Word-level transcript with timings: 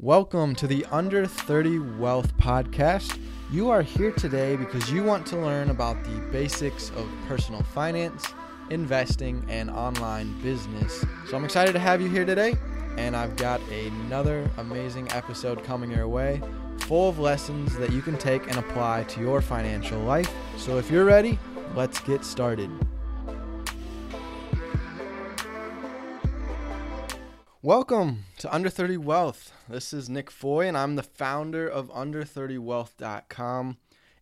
Welcome 0.00 0.54
to 0.54 0.68
the 0.68 0.86
Under 0.92 1.26
30 1.26 1.80
Wealth 1.98 2.32
Podcast. 2.36 3.18
You 3.50 3.68
are 3.70 3.82
here 3.82 4.12
today 4.12 4.54
because 4.54 4.92
you 4.92 5.02
want 5.02 5.26
to 5.26 5.36
learn 5.36 5.70
about 5.70 6.04
the 6.04 6.20
basics 6.30 6.90
of 6.90 7.10
personal 7.26 7.64
finance, 7.64 8.24
investing, 8.70 9.44
and 9.48 9.68
online 9.68 10.40
business. 10.40 11.04
So 11.28 11.36
I'm 11.36 11.44
excited 11.44 11.72
to 11.72 11.80
have 11.80 12.00
you 12.00 12.08
here 12.08 12.24
today, 12.24 12.54
and 12.96 13.16
I've 13.16 13.34
got 13.34 13.60
another 13.70 14.48
amazing 14.58 15.10
episode 15.10 15.64
coming 15.64 15.90
your 15.90 16.06
way 16.06 16.40
full 16.82 17.08
of 17.08 17.18
lessons 17.18 17.76
that 17.78 17.90
you 17.90 18.00
can 18.00 18.16
take 18.16 18.46
and 18.46 18.56
apply 18.56 19.02
to 19.08 19.20
your 19.20 19.42
financial 19.42 19.98
life. 20.02 20.32
So 20.58 20.78
if 20.78 20.92
you're 20.92 21.06
ready, 21.06 21.40
let's 21.74 21.98
get 21.98 22.24
started. 22.24 22.70
Welcome 27.68 28.24
to 28.38 28.50
Under 28.50 28.70
30 28.70 28.96
Wealth. 28.96 29.52
This 29.68 29.92
is 29.92 30.08
Nick 30.08 30.30
Foy, 30.30 30.66
and 30.66 30.74
I'm 30.74 30.96
the 30.96 31.02
founder 31.02 31.68
of 31.68 31.90
Under30Wealth.com, 31.90 33.76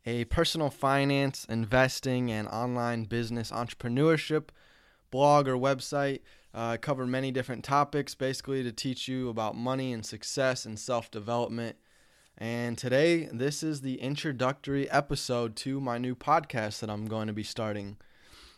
a 0.04 0.24
personal 0.24 0.68
finance, 0.68 1.46
investing, 1.48 2.32
and 2.32 2.48
online 2.48 3.04
business 3.04 3.52
entrepreneurship 3.52 4.48
blog 5.12 5.46
or 5.46 5.56
website. 5.56 6.22
Uh, 6.52 6.70
I 6.70 6.76
cover 6.78 7.06
many 7.06 7.30
different 7.30 7.62
topics 7.62 8.16
basically 8.16 8.64
to 8.64 8.72
teach 8.72 9.06
you 9.06 9.28
about 9.28 9.54
money 9.54 9.92
and 9.92 10.04
success 10.04 10.66
and 10.66 10.76
self 10.76 11.08
development. 11.12 11.76
And 12.36 12.76
today, 12.76 13.28
this 13.32 13.62
is 13.62 13.80
the 13.80 14.00
introductory 14.00 14.90
episode 14.90 15.54
to 15.58 15.80
my 15.80 15.98
new 15.98 16.16
podcast 16.16 16.80
that 16.80 16.90
I'm 16.90 17.06
going 17.06 17.28
to 17.28 17.32
be 17.32 17.44
starting. 17.44 17.96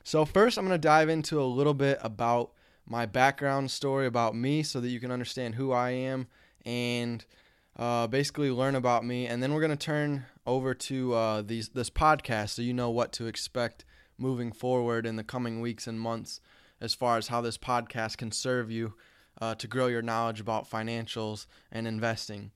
So, 0.02 0.24
first, 0.24 0.56
I'm 0.56 0.66
going 0.66 0.80
to 0.80 0.88
dive 0.88 1.10
into 1.10 1.42
a 1.42 1.44
little 1.44 1.74
bit 1.74 1.98
about 2.00 2.52
my 2.88 3.06
background 3.06 3.70
story 3.70 4.06
about 4.06 4.34
me 4.34 4.62
so 4.62 4.80
that 4.80 4.88
you 4.88 4.98
can 4.98 5.10
understand 5.10 5.54
who 5.54 5.72
I 5.72 5.90
am 5.90 6.26
and 6.64 7.24
uh, 7.76 8.06
basically 8.06 8.50
learn 8.50 8.74
about 8.74 9.04
me. 9.04 9.26
And 9.26 9.42
then 9.42 9.52
we're 9.52 9.60
going 9.60 9.70
to 9.70 9.76
turn 9.76 10.24
over 10.46 10.74
to 10.74 11.14
uh, 11.14 11.42
these 11.42 11.68
this 11.68 11.90
podcast 11.90 12.50
so 12.50 12.62
you 12.62 12.72
know 12.72 12.90
what 12.90 13.12
to 13.12 13.26
expect 13.26 13.84
moving 14.16 14.50
forward 14.50 15.06
in 15.06 15.16
the 15.16 15.24
coming 15.24 15.60
weeks 15.60 15.86
and 15.86 16.00
months 16.00 16.40
as 16.80 16.94
far 16.94 17.18
as 17.18 17.28
how 17.28 17.40
this 17.40 17.58
podcast 17.58 18.16
can 18.16 18.32
serve 18.32 18.70
you 18.70 18.94
uh, 19.40 19.54
to 19.56 19.66
grow 19.68 19.86
your 19.86 20.02
knowledge 20.02 20.40
about 20.40 20.68
financials 20.68 21.46
and 21.70 21.86
investing. 21.86 22.50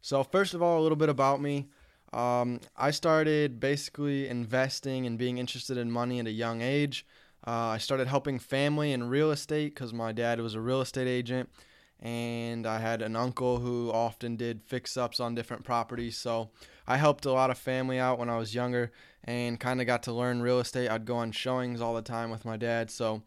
So, 0.00 0.22
first 0.22 0.54
of 0.54 0.62
all, 0.62 0.80
a 0.80 0.82
little 0.82 0.96
bit 0.96 1.08
about 1.08 1.40
me. 1.40 1.68
Um, 2.12 2.60
I 2.76 2.90
started 2.90 3.60
basically 3.60 4.28
investing 4.28 5.06
and 5.06 5.18
being 5.18 5.38
interested 5.38 5.78
in 5.78 5.90
money 5.90 6.20
at 6.20 6.26
a 6.26 6.32
young 6.32 6.60
age. 6.60 7.06
Uh, 7.46 7.50
I 7.50 7.78
started 7.78 8.06
helping 8.06 8.38
family 8.38 8.92
in 8.92 9.08
real 9.08 9.30
estate 9.30 9.74
because 9.74 9.92
my 9.92 10.12
dad 10.12 10.40
was 10.40 10.54
a 10.54 10.60
real 10.60 10.80
estate 10.80 11.08
agent, 11.08 11.50
and 12.00 12.66
I 12.66 12.78
had 12.78 13.02
an 13.02 13.16
uncle 13.16 13.58
who 13.58 13.90
often 13.90 14.36
did 14.36 14.62
fix 14.64 14.96
ups 14.96 15.20
on 15.20 15.34
different 15.34 15.64
properties. 15.64 16.16
So 16.16 16.50
I 16.86 16.96
helped 16.96 17.24
a 17.26 17.32
lot 17.32 17.50
of 17.50 17.58
family 17.58 17.98
out 17.98 18.18
when 18.18 18.28
I 18.28 18.38
was 18.38 18.54
younger 18.54 18.92
and 19.24 19.58
kind 19.58 19.80
of 19.80 19.86
got 19.86 20.02
to 20.04 20.12
learn 20.12 20.42
real 20.42 20.60
estate. 20.60 20.88
I'd 20.88 21.04
go 21.04 21.16
on 21.16 21.32
showings 21.32 21.80
all 21.80 21.94
the 21.94 22.02
time 22.02 22.30
with 22.30 22.44
my 22.44 22.56
dad. 22.56 22.90
So 22.90 23.22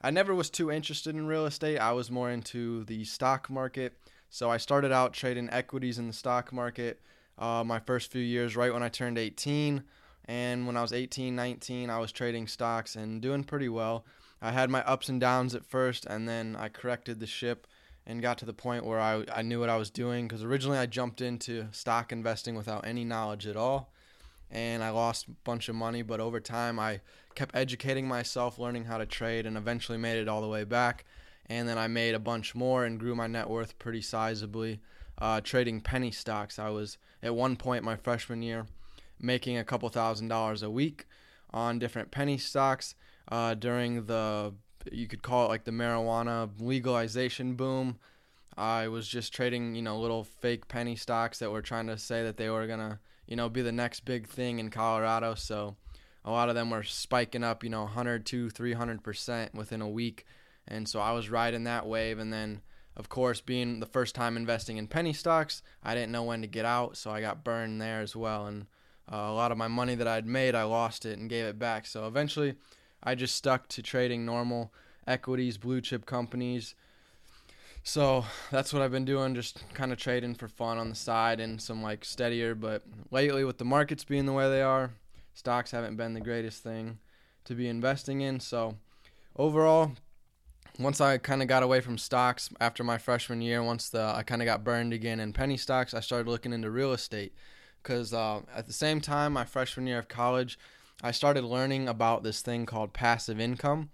I 0.00 0.10
never 0.10 0.34
was 0.34 0.50
too 0.50 0.70
interested 0.70 1.14
in 1.14 1.26
real 1.26 1.46
estate. 1.46 1.78
I 1.78 1.92
was 1.92 2.10
more 2.10 2.30
into 2.30 2.84
the 2.84 3.04
stock 3.04 3.50
market. 3.50 3.98
So 4.30 4.50
I 4.50 4.56
started 4.56 4.92
out 4.92 5.12
trading 5.12 5.48
equities 5.50 5.98
in 5.98 6.06
the 6.06 6.12
stock 6.12 6.52
market 6.52 7.00
uh, 7.38 7.64
my 7.64 7.78
first 7.78 8.10
few 8.10 8.22
years 8.22 8.56
right 8.56 8.72
when 8.72 8.82
I 8.82 8.88
turned 8.88 9.18
18. 9.18 9.84
And 10.26 10.66
when 10.66 10.76
I 10.76 10.82
was 10.82 10.92
18, 10.92 11.36
19, 11.36 11.90
I 11.90 11.98
was 11.98 12.12
trading 12.12 12.46
stocks 12.46 12.96
and 12.96 13.20
doing 13.20 13.44
pretty 13.44 13.68
well. 13.68 14.04
I 14.40 14.52
had 14.52 14.70
my 14.70 14.82
ups 14.84 15.08
and 15.08 15.20
downs 15.20 15.54
at 15.54 15.64
first, 15.64 16.06
and 16.06 16.28
then 16.28 16.56
I 16.56 16.68
corrected 16.68 17.20
the 17.20 17.26
ship 17.26 17.66
and 18.06 18.22
got 18.22 18.38
to 18.38 18.44
the 18.44 18.52
point 18.52 18.84
where 18.84 19.00
I, 19.00 19.24
I 19.34 19.42
knew 19.42 19.60
what 19.60 19.70
I 19.70 19.76
was 19.76 19.90
doing. 19.90 20.26
Because 20.26 20.42
originally 20.42 20.78
I 20.78 20.86
jumped 20.86 21.20
into 21.20 21.68
stock 21.72 22.12
investing 22.12 22.54
without 22.54 22.86
any 22.86 23.04
knowledge 23.04 23.46
at 23.46 23.56
all. 23.56 23.92
And 24.50 24.82
I 24.82 24.90
lost 24.90 25.26
a 25.28 25.32
bunch 25.44 25.68
of 25.68 25.74
money, 25.74 26.02
but 26.02 26.20
over 26.20 26.40
time 26.40 26.78
I 26.78 27.00
kept 27.34 27.56
educating 27.56 28.06
myself, 28.06 28.58
learning 28.58 28.84
how 28.84 28.98
to 28.98 29.06
trade, 29.06 29.46
and 29.46 29.56
eventually 29.56 29.98
made 29.98 30.18
it 30.18 30.28
all 30.28 30.42
the 30.42 30.48
way 30.48 30.64
back. 30.64 31.04
And 31.46 31.68
then 31.68 31.76
I 31.76 31.88
made 31.88 32.14
a 32.14 32.20
bunch 32.20 32.54
more 32.54 32.84
and 32.84 33.00
grew 33.00 33.14
my 33.14 33.26
net 33.26 33.50
worth 33.50 33.78
pretty 33.78 34.00
sizably 34.00 34.78
uh, 35.18 35.40
trading 35.40 35.80
penny 35.80 36.10
stocks. 36.10 36.58
I 36.58 36.70
was 36.70 36.98
at 37.22 37.34
one 37.34 37.56
point 37.56 37.84
my 37.84 37.96
freshman 37.96 38.42
year 38.42 38.66
making 39.20 39.56
a 39.56 39.64
couple 39.64 39.88
thousand 39.88 40.28
dollars 40.28 40.62
a 40.62 40.70
week 40.70 41.06
on 41.50 41.78
different 41.78 42.10
penny 42.10 42.38
stocks 42.38 42.94
uh, 43.28 43.54
during 43.54 44.06
the 44.06 44.54
you 44.92 45.06
could 45.06 45.22
call 45.22 45.46
it 45.46 45.48
like 45.48 45.64
the 45.64 45.70
marijuana 45.70 46.50
legalization 46.58 47.54
boom. 47.54 47.98
I 48.56 48.88
was 48.88 49.08
just 49.08 49.32
trading, 49.32 49.74
you 49.74 49.82
know, 49.82 49.98
little 49.98 50.24
fake 50.24 50.68
penny 50.68 50.94
stocks 50.96 51.38
that 51.38 51.50
were 51.50 51.62
trying 51.62 51.86
to 51.88 51.98
say 51.98 52.22
that 52.22 52.36
they 52.36 52.50
were 52.50 52.66
gonna, 52.66 53.00
you 53.26 53.36
know, 53.36 53.48
be 53.48 53.62
the 53.62 53.72
next 53.72 54.00
big 54.00 54.28
thing 54.28 54.58
in 54.58 54.70
Colorado. 54.70 55.34
So 55.34 55.76
a 56.24 56.30
lot 56.30 56.48
of 56.48 56.54
them 56.54 56.70
were 56.70 56.82
spiking 56.82 57.42
up, 57.42 57.64
you 57.64 57.70
know, 57.70 57.82
100 57.82 58.26
to 58.26 58.50
300 58.50 59.02
percent 59.02 59.54
within 59.54 59.80
a 59.80 59.88
week, 59.88 60.24
and 60.68 60.88
so 60.88 61.00
I 61.00 61.12
was 61.12 61.30
riding 61.30 61.64
that 61.64 61.86
wave. 61.86 62.18
And 62.18 62.32
then, 62.32 62.60
of 62.96 63.08
course, 63.08 63.40
being 63.40 63.80
the 63.80 63.86
first 63.86 64.14
time 64.14 64.36
investing 64.36 64.76
in 64.76 64.86
penny 64.86 65.12
stocks, 65.12 65.62
I 65.82 65.94
didn't 65.94 66.12
know 66.12 66.22
when 66.22 66.42
to 66.42 66.46
get 66.46 66.64
out, 66.64 66.96
so 66.96 67.10
I 67.10 67.20
got 67.20 67.44
burned 67.44 67.80
there 67.80 68.00
as 68.00 68.14
well. 68.14 68.46
And 68.46 68.66
uh, 69.12 69.16
a 69.16 69.34
lot 69.34 69.52
of 69.52 69.58
my 69.58 69.68
money 69.68 69.94
that 69.94 70.08
I'd 70.08 70.26
made, 70.26 70.54
I 70.54 70.62
lost 70.64 71.04
it 71.04 71.18
and 71.18 71.28
gave 71.28 71.44
it 71.44 71.58
back. 71.58 71.86
So 71.86 72.06
eventually, 72.06 72.54
I 73.02 73.14
just 73.14 73.36
stuck 73.36 73.68
to 73.68 73.82
trading 73.82 74.24
normal 74.24 74.72
equities, 75.06 75.58
blue 75.58 75.80
chip 75.80 76.06
companies. 76.06 76.74
So 77.82 78.24
that's 78.50 78.72
what 78.72 78.80
I've 78.80 78.90
been 78.90 79.04
doing, 79.04 79.34
just 79.34 79.62
kind 79.74 79.92
of 79.92 79.98
trading 79.98 80.34
for 80.34 80.48
fun 80.48 80.78
on 80.78 80.88
the 80.88 80.94
side 80.94 81.38
and 81.38 81.60
some 81.60 81.82
like 81.82 82.04
steadier. 82.04 82.54
But 82.54 82.82
lately, 83.10 83.44
with 83.44 83.58
the 83.58 83.64
markets 83.66 84.04
being 84.04 84.24
the 84.24 84.32
way 84.32 84.48
they 84.48 84.62
are, 84.62 84.92
stocks 85.34 85.70
haven't 85.72 85.96
been 85.96 86.14
the 86.14 86.20
greatest 86.20 86.62
thing 86.62 86.98
to 87.44 87.54
be 87.54 87.68
investing 87.68 88.22
in. 88.22 88.40
So 88.40 88.78
overall, 89.36 89.92
once 90.78 90.98
I 91.02 91.18
kind 91.18 91.42
of 91.42 91.48
got 91.48 91.62
away 91.62 91.82
from 91.82 91.98
stocks 91.98 92.48
after 92.58 92.82
my 92.82 92.96
freshman 92.96 93.42
year, 93.42 93.62
once 93.62 93.90
the 93.90 94.00
I 94.00 94.22
kind 94.22 94.40
of 94.40 94.46
got 94.46 94.64
burned 94.64 94.94
again 94.94 95.20
in 95.20 95.34
penny 95.34 95.58
stocks, 95.58 95.92
I 95.92 96.00
started 96.00 96.26
looking 96.26 96.54
into 96.54 96.70
real 96.70 96.94
estate 96.94 97.34
because 97.84 98.12
uh, 98.12 98.40
at 98.56 98.66
the 98.66 98.72
same 98.72 99.00
time, 99.00 99.34
my 99.34 99.44
freshman 99.44 99.86
year 99.86 99.98
of 99.98 100.08
college, 100.08 100.58
I 101.02 101.10
started 101.10 101.44
learning 101.44 101.86
about 101.86 102.22
this 102.22 102.40
thing 102.40 102.64
called 102.66 102.94
passive 102.94 103.38
income. 103.38 103.90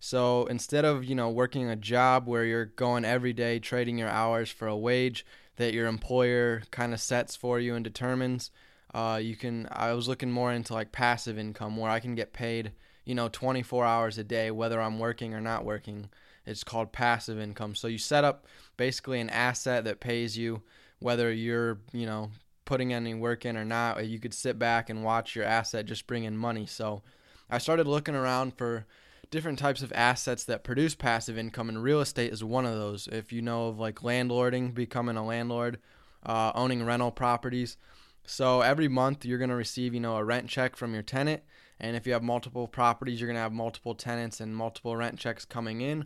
So 0.00 0.46
instead 0.46 0.84
of 0.84 1.04
you 1.04 1.14
know 1.14 1.30
working 1.30 1.70
a 1.70 1.76
job 1.76 2.26
where 2.26 2.44
you're 2.44 2.66
going 2.66 3.04
every 3.04 3.32
day 3.32 3.58
trading 3.58 3.98
your 3.98 4.08
hours 4.08 4.50
for 4.50 4.68
a 4.68 4.76
wage 4.76 5.24
that 5.56 5.72
your 5.72 5.86
employer 5.86 6.62
kind 6.70 6.92
of 6.92 7.00
sets 7.00 7.34
for 7.34 7.58
you 7.58 7.74
and 7.74 7.84
determines, 7.84 8.50
uh, 8.92 9.18
you 9.22 9.36
can. 9.36 9.68
I 9.72 9.92
was 9.92 10.08
looking 10.08 10.30
more 10.30 10.52
into 10.52 10.74
like 10.74 10.92
passive 10.92 11.38
income 11.38 11.76
where 11.76 11.90
I 11.90 12.00
can 12.00 12.14
get 12.14 12.32
paid 12.32 12.72
you 13.04 13.14
know 13.14 13.28
24 13.28 13.86
hours 13.86 14.18
a 14.18 14.24
day 14.24 14.50
whether 14.50 14.80
I'm 14.80 14.98
working 14.98 15.32
or 15.34 15.40
not 15.40 15.64
working. 15.64 16.10
It's 16.46 16.64
called 16.64 16.92
passive 16.92 17.38
income. 17.38 17.74
So 17.74 17.88
you 17.88 17.98
set 17.98 18.24
up 18.24 18.46
basically 18.76 19.20
an 19.20 19.30
asset 19.30 19.84
that 19.84 20.00
pays 20.00 20.38
you 20.38 20.62
whether 21.00 21.32
you're 21.32 21.78
you 21.92 22.06
know 22.06 22.30
putting 22.68 22.92
any 22.92 23.14
work 23.14 23.46
in 23.46 23.56
or 23.56 23.64
not, 23.64 24.06
you 24.06 24.20
could 24.20 24.34
sit 24.34 24.58
back 24.58 24.90
and 24.90 25.02
watch 25.02 25.34
your 25.34 25.46
asset 25.46 25.86
just 25.86 26.06
bring 26.06 26.24
in 26.24 26.36
money. 26.36 26.66
So 26.66 27.00
I 27.48 27.56
started 27.56 27.86
looking 27.86 28.14
around 28.14 28.58
for 28.58 28.84
different 29.30 29.58
types 29.58 29.80
of 29.80 29.90
assets 29.94 30.44
that 30.44 30.64
produce 30.64 30.94
passive 30.94 31.38
income, 31.38 31.70
and 31.70 31.82
real 31.82 32.02
estate 32.02 32.30
is 32.30 32.44
one 32.44 32.66
of 32.66 32.74
those. 32.74 33.08
If 33.10 33.32
you 33.32 33.40
know 33.40 33.68
of 33.68 33.78
like 33.78 34.00
landlording, 34.00 34.74
becoming 34.74 35.16
a 35.16 35.24
landlord, 35.24 35.78
uh, 36.26 36.52
owning 36.54 36.84
rental 36.84 37.10
properties. 37.10 37.78
So 38.26 38.60
every 38.60 38.86
month 38.86 39.24
you're 39.24 39.38
going 39.38 39.48
to 39.48 39.56
receive, 39.56 39.94
you 39.94 40.00
know, 40.00 40.18
a 40.18 40.24
rent 40.24 40.50
check 40.50 40.76
from 40.76 40.92
your 40.92 41.02
tenant. 41.02 41.42
And 41.80 41.96
if 41.96 42.06
you 42.06 42.12
have 42.12 42.22
multiple 42.22 42.68
properties, 42.68 43.18
you're 43.18 43.28
going 43.28 43.36
to 43.36 43.40
have 43.40 43.52
multiple 43.52 43.94
tenants 43.94 44.40
and 44.40 44.54
multiple 44.54 44.94
rent 44.94 45.18
checks 45.18 45.46
coming 45.46 45.80
in. 45.80 46.04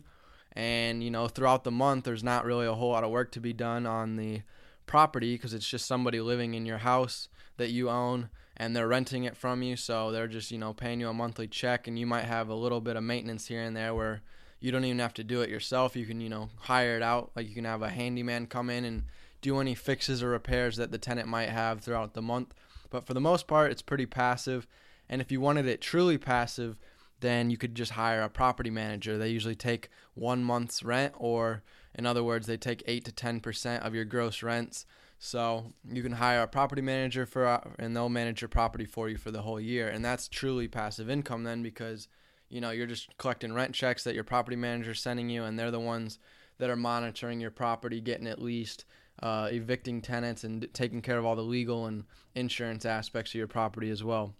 And, 0.53 1.03
you 1.03 1.11
know, 1.11 1.27
throughout 1.27 1.65
the 1.65 1.71
month, 1.71 2.05
there's 2.05 2.23
not 2.23 2.45
really 2.45 2.67
a 2.67 2.73
whole 2.73 2.91
lot 2.91 3.03
of 3.03 3.11
work 3.11 3.33
to 3.33 3.41
be 3.41 3.51
done 3.51 3.85
on 3.85 4.15
the 4.15 4.43
property 4.85 5.35
because 5.35 5.53
it's 5.53 5.67
just 5.67 5.85
somebody 5.85 6.19
living 6.19 6.53
in 6.53 6.65
your 6.65 6.79
house 6.79 7.29
that 7.57 7.69
you 7.69 7.89
own 7.89 8.29
and 8.55 8.75
they're 8.75 8.87
renting 8.87 9.23
it 9.23 9.35
from 9.35 9.63
you 9.63 9.75
so 9.75 10.11
they're 10.11 10.27
just 10.27 10.51
you 10.51 10.57
know 10.57 10.73
paying 10.73 10.99
you 10.99 11.09
a 11.09 11.13
monthly 11.13 11.47
check 11.47 11.87
and 11.87 11.97
you 11.97 12.05
might 12.05 12.25
have 12.25 12.49
a 12.49 12.55
little 12.55 12.81
bit 12.81 12.95
of 12.95 13.03
maintenance 13.03 13.47
here 13.47 13.61
and 13.61 13.75
there 13.75 13.93
where 13.93 14.21
you 14.63 14.71
don't 14.71 14.85
even 14.85 14.99
have 14.99 15.13
to 15.15 15.25
do 15.25 15.41
it 15.41 15.49
yourself. 15.49 15.93
You 15.93 16.05
can 16.05 16.21
you 16.21 16.29
know 16.29 16.49
hire 16.55 16.95
it 16.95 17.03
out. 17.03 17.31
Like 17.35 17.49
you 17.49 17.53
can 17.53 17.65
have 17.65 17.81
a 17.81 17.89
handyman 17.89 18.47
come 18.47 18.69
in 18.69 18.85
and 18.85 19.03
do 19.41 19.59
any 19.59 19.75
fixes 19.75 20.23
or 20.23 20.29
repairs 20.29 20.77
that 20.77 20.89
the 20.89 20.97
tenant 20.97 21.27
might 21.27 21.49
have 21.49 21.81
throughout 21.81 22.13
the 22.13 22.21
month. 22.21 22.53
But 22.89 23.05
for 23.05 23.13
the 23.13 23.19
most 23.19 23.45
part 23.45 23.71
it's 23.71 23.81
pretty 23.81 24.05
passive 24.05 24.65
and 25.09 25.21
if 25.21 25.31
you 25.31 25.41
wanted 25.41 25.65
it 25.65 25.81
truly 25.81 26.17
passive 26.17 26.77
then 27.19 27.49
you 27.49 27.57
could 27.57 27.75
just 27.75 27.91
hire 27.91 28.21
a 28.21 28.29
property 28.29 28.69
manager. 28.69 29.17
They 29.17 29.29
usually 29.29 29.55
take 29.55 29.89
one 30.13 30.43
month's 30.43 30.81
rent 30.81 31.13
or 31.17 31.63
in 31.95 32.05
other 32.05 32.23
words, 32.23 32.47
they 32.47 32.57
take 32.57 32.83
8 32.85 33.05
to 33.05 33.11
10% 33.11 33.85
of 33.85 33.93
your 33.93 34.05
gross 34.05 34.43
rents. 34.43 34.85
So 35.19 35.73
you 35.89 36.03
can 36.03 36.13
hire 36.13 36.41
a 36.41 36.47
property 36.47 36.81
manager 36.81 37.25
for 37.25 37.61
and 37.79 37.95
they'll 37.95 38.09
manage 38.09 38.41
your 38.41 38.49
property 38.49 38.85
for 38.85 39.07
you 39.07 39.17
for 39.17 39.31
the 39.31 39.41
whole 39.41 39.59
year. 39.59 39.87
And 39.87 40.03
that's 40.03 40.27
truly 40.27 40.67
passive 40.67 41.09
income 41.09 41.43
then 41.43 41.63
because 41.63 42.07
you 42.53 42.61
know, 42.61 42.69
you're 42.69 42.85
just 42.85 43.17
collecting 43.17 43.51
rent 43.51 43.73
checks 43.73 44.03
that 44.03 44.13
your 44.13 44.23
property 44.23 44.55
manager 44.55 44.91
is 44.91 44.99
sending 44.99 45.27
you 45.27 45.43
and 45.43 45.57
they're 45.57 45.71
the 45.71 45.79
ones 45.79 46.19
that 46.59 46.69
are 46.69 46.75
monitoring 46.75 47.39
your 47.39 47.49
property, 47.49 47.99
getting 47.99 48.27
it 48.27 48.39
leased, 48.39 48.85
uh, 49.23 49.49
evicting 49.51 50.01
tenants 50.01 50.43
and 50.43 50.67
taking 50.71 51.01
care 51.01 51.17
of 51.17 51.25
all 51.25 51.35
the 51.35 51.41
legal 51.41 51.87
and 51.87 52.03
insurance 52.35 52.85
aspects 52.85 53.31
of 53.31 53.35
your 53.35 53.47
property 53.47 53.89
as 53.89 54.03
well. 54.03 54.35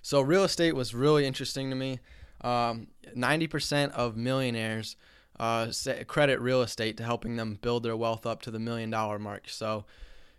So 0.00 0.22
real 0.22 0.44
estate 0.44 0.74
was 0.74 0.94
really 0.94 1.26
interesting 1.26 1.68
to 1.68 1.76
me. 1.76 2.00
Um, 2.40 2.86
90% 3.14 3.90
of 3.90 4.16
millionaires 4.16 4.96
uh, 5.38 5.70
credit 6.06 6.40
real 6.40 6.62
estate 6.62 6.96
to 6.96 7.04
helping 7.04 7.36
them 7.36 7.58
build 7.60 7.82
their 7.82 7.96
wealth 7.96 8.26
up 8.26 8.42
to 8.42 8.50
the 8.50 8.58
million 8.58 8.90
dollar 8.90 9.18
mark. 9.18 9.48
So 9.48 9.84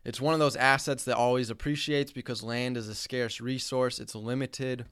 it's 0.03 0.21
one 0.21 0.33
of 0.33 0.39
those 0.39 0.55
assets 0.55 1.03
that 1.03 1.17
always 1.17 1.49
appreciates 1.49 2.11
because 2.11 2.41
land 2.41 2.77
is 2.77 2.87
a 2.87 2.95
scarce 2.95 3.41
resource. 3.41 3.99
It's 3.99 4.15
limited. 4.15 4.85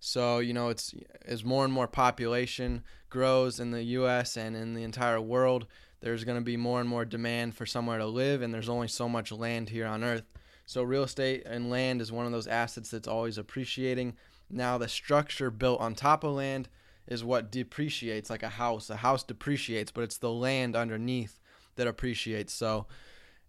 So, 0.00 0.38
you 0.38 0.52
know, 0.52 0.68
it's 0.68 0.94
as 1.24 1.44
more 1.44 1.64
and 1.64 1.72
more 1.72 1.88
population 1.88 2.82
grows 3.10 3.58
in 3.58 3.70
the 3.70 3.82
US 3.82 4.36
and 4.36 4.54
in 4.54 4.74
the 4.74 4.84
entire 4.84 5.20
world, 5.20 5.66
there's 6.00 6.24
going 6.24 6.38
to 6.38 6.44
be 6.44 6.56
more 6.56 6.80
and 6.80 6.88
more 6.88 7.04
demand 7.04 7.56
for 7.56 7.66
somewhere 7.66 7.98
to 7.98 8.06
live 8.06 8.42
and 8.42 8.54
there's 8.54 8.68
only 8.68 8.88
so 8.88 9.08
much 9.08 9.32
land 9.32 9.70
here 9.70 9.86
on 9.86 10.04
earth. 10.04 10.34
So, 10.66 10.82
real 10.82 11.02
estate 11.02 11.44
and 11.46 11.70
land 11.70 12.00
is 12.00 12.12
one 12.12 12.26
of 12.26 12.32
those 12.32 12.46
assets 12.46 12.90
that's 12.90 13.08
always 13.08 13.38
appreciating. 13.38 14.16
Now, 14.50 14.78
the 14.78 14.88
structure 14.88 15.50
built 15.50 15.80
on 15.80 15.94
top 15.94 16.24
of 16.24 16.34
land 16.34 16.68
is 17.08 17.24
what 17.24 17.50
depreciates 17.50 18.30
like 18.30 18.42
a 18.42 18.48
house. 18.48 18.90
A 18.90 18.96
house 18.96 19.24
depreciates, 19.24 19.90
but 19.90 20.04
it's 20.04 20.18
the 20.18 20.30
land 20.30 20.76
underneath 20.76 21.40
that 21.76 21.86
appreciates. 21.86 22.52
So 22.52 22.86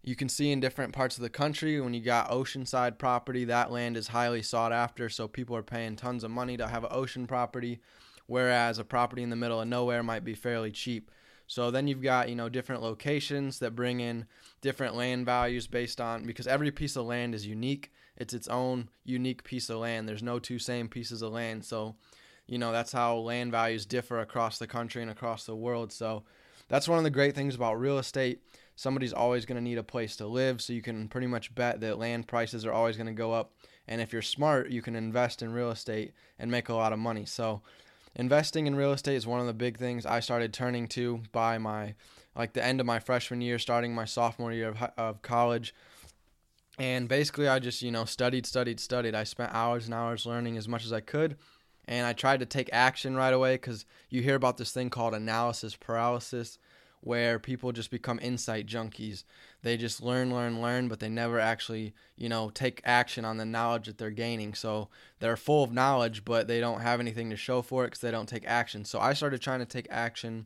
you 0.02 0.16
can 0.16 0.30
see 0.30 0.52
in 0.52 0.62
different 0.62 0.94
parts 0.94 1.18
of 1.18 1.24
the 1.24 1.30
country 1.30 1.80
when 1.82 1.94
you 1.94 2.02
got 2.02 2.32
oceanside 2.32 2.98
property, 2.98 3.46
that 3.46 3.72
land 3.72 3.98
is 3.98 4.08
highly 4.08 4.42
sought 4.42 4.72
after. 4.72 5.10
So 5.10 5.28
people 5.28 5.56
are 5.56 5.64
paying 5.64 5.98
tons 5.98 6.24
of 6.24 6.32
money 6.32 6.56
to 6.58 6.68
have 6.68 6.86
an 6.86 6.92
ocean 6.92 7.28
property, 7.28 7.80
whereas 8.26 8.80
a 8.80 8.86
property 8.86 9.24
in 9.24 9.30
the 9.30 9.36
middle 9.36 9.62
of 9.62 9.68
nowhere 9.68 10.02
might 10.02 10.24
be 10.24 10.36
fairly 10.36 10.72
cheap. 10.72 11.12
So 11.48 11.72
then 11.72 11.88
you've 11.88 12.04
got, 12.04 12.30
you 12.30 12.36
know, 12.36 12.48
different 12.48 12.84
locations 12.84 13.60
that 13.60 13.76
bring 13.76 14.00
in 14.00 14.26
different 14.62 14.96
land 14.96 15.26
values 15.26 15.68
based 15.68 16.00
on 16.00 16.24
because 16.24 16.48
every 16.48 16.72
piece 16.72 16.96
of 16.96 17.06
land 17.06 17.34
is 17.34 17.46
unique. 17.46 17.92
It's 18.16 18.36
its 18.36 18.48
own 18.48 18.90
unique 19.04 19.44
piece 19.44 19.70
of 19.70 19.80
land. 19.80 20.08
There's 20.08 20.22
no 20.22 20.38
two 20.38 20.60
same 20.60 20.88
pieces 20.88 21.24
of 21.24 21.34
land. 21.34 21.66
So 21.66 21.96
you 22.50 22.58
know 22.58 22.72
that's 22.72 22.92
how 22.92 23.16
land 23.18 23.52
values 23.52 23.86
differ 23.86 24.20
across 24.20 24.58
the 24.58 24.66
country 24.66 25.04
and 25.04 25.12
across 25.12 25.46
the 25.46 25.56
world. 25.56 25.94
So 25.94 26.24
that's 26.68 26.88
one 26.88 26.98
of 26.98 27.04
the 27.04 27.12
great 27.12 27.36
things 27.36 27.54
about 27.54 27.80
real 27.80 28.00
estate. 28.00 28.42
Somebody's 28.76 29.14
always 29.14 29.46
going 29.46 29.58
to 29.58 29.64
need 29.64 29.78
a 29.78 29.84
place 29.84 30.16
to 30.16 30.26
live 30.26 30.62
so 30.62 30.74
you 30.74 30.82
can 30.82 31.08
pretty 31.10 31.28
much 31.28 31.54
bet 31.54 31.80
that 31.82 32.00
land 32.00 32.28
prices 32.28 32.66
are 32.66 32.72
always 32.72 32.98
going 32.98 33.08
to 33.08 33.14
go 33.14 33.34
up. 33.34 33.54
And 33.88 34.02
if 34.02 34.12
you're 34.12 34.24
smart 34.24 34.72
you 34.72 34.82
can 34.82 34.96
invest 34.96 35.44
in 35.44 35.54
real 35.54 35.70
estate 35.70 36.14
and 36.40 36.50
make 36.50 36.70
a 36.70 36.74
lot 36.74 36.92
of 36.92 36.98
money. 36.98 37.26
So 37.26 37.62
investing 38.16 38.66
in 38.66 38.76
real 38.76 38.94
estate 38.94 39.16
is 39.16 39.28
one 39.28 39.40
of 39.40 39.46
the 39.46 39.54
big 39.54 39.78
things 39.78 40.04
i 40.04 40.20
started 40.20 40.52
turning 40.52 40.88
to 40.88 41.22
by 41.32 41.60
my 41.60 41.94
like 42.36 42.54
the 42.54 42.66
end 42.66 42.80
of 42.80 42.86
my 42.86 42.98
freshman 42.98 43.40
year 43.40 43.60
starting 43.60 43.94
my 43.94 44.04
sophomore 44.04 44.52
year 44.52 44.70
of, 44.70 44.92
of 44.98 45.22
college. 45.22 45.76
And 46.80 47.08
basically 47.08 47.48
i 47.48 47.60
just 47.60 47.84
you 47.84 47.92
know 47.92 48.06
studied 48.06 48.48
studied 48.48 48.80
studied. 48.80 49.14
I 49.14 49.24
spent 49.24 49.54
hours 49.54 49.86
and 49.86 49.94
hours 49.94 50.26
learning 50.26 50.58
as 50.58 50.68
much 50.68 50.84
as 50.84 50.92
i 50.92 51.00
could 51.00 51.38
and 51.90 52.06
I 52.06 52.14
tried 52.14 52.40
to 52.42 52.46
take 52.46 52.70
action 52.72 53.16
right 53.16 53.34
away 53.34 53.56
because 53.56 53.84
you 54.12 54.22
hear 54.22 54.36
about 54.36 54.58
this 54.58 54.72
thing 54.72 54.92
called 54.92 55.16
analysis 55.16 55.76
paralysis, 55.76 56.60
where 57.02 57.40
people 57.40 57.72
just 57.72 57.90
become 57.90 58.20
insight 58.22 58.68
junkies. 58.68 59.24
They 59.64 59.76
just 59.76 60.04
learn, 60.04 60.32
learn, 60.32 60.62
learn, 60.62 60.88
but 60.88 61.00
they 61.00 61.10
never 61.10 61.40
actually, 61.40 61.96
you 62.16 62.30
know, 62.30 62.52
take 62.52 62.82
action 62.86 63.26
on 63.26 63.38
the 63.38 63.46
knowledge 63.46 63.88
that 63.88 63.98
they're 63.98 64.12
gaining. 64.12 64.54
So 64.54 64.90
they're 65.20 65.36
full 65.36 65.64
of 65.64 65.74
knowledge, 65.74 66.24
but 66.24 66.48
they 66.48 66.60
don't 66.60 66.82
have 66.82 67.00
anything 67.00 67.32
to 67.32 67.36
show 67.36 67.64
for 67.64 67.86
it 67.86 67.88
because 67.88 68.02
they 68.02 68.12
don't 68.12 68.30
take 68.30 68.46
action. 68.46 68.86
So 68.86 69.00
I 69.00 69.14
started 69.14 69.42
trying 69.42 69.60
to 69.60 69.66
take 69.66 69.88
action 69.90 70.46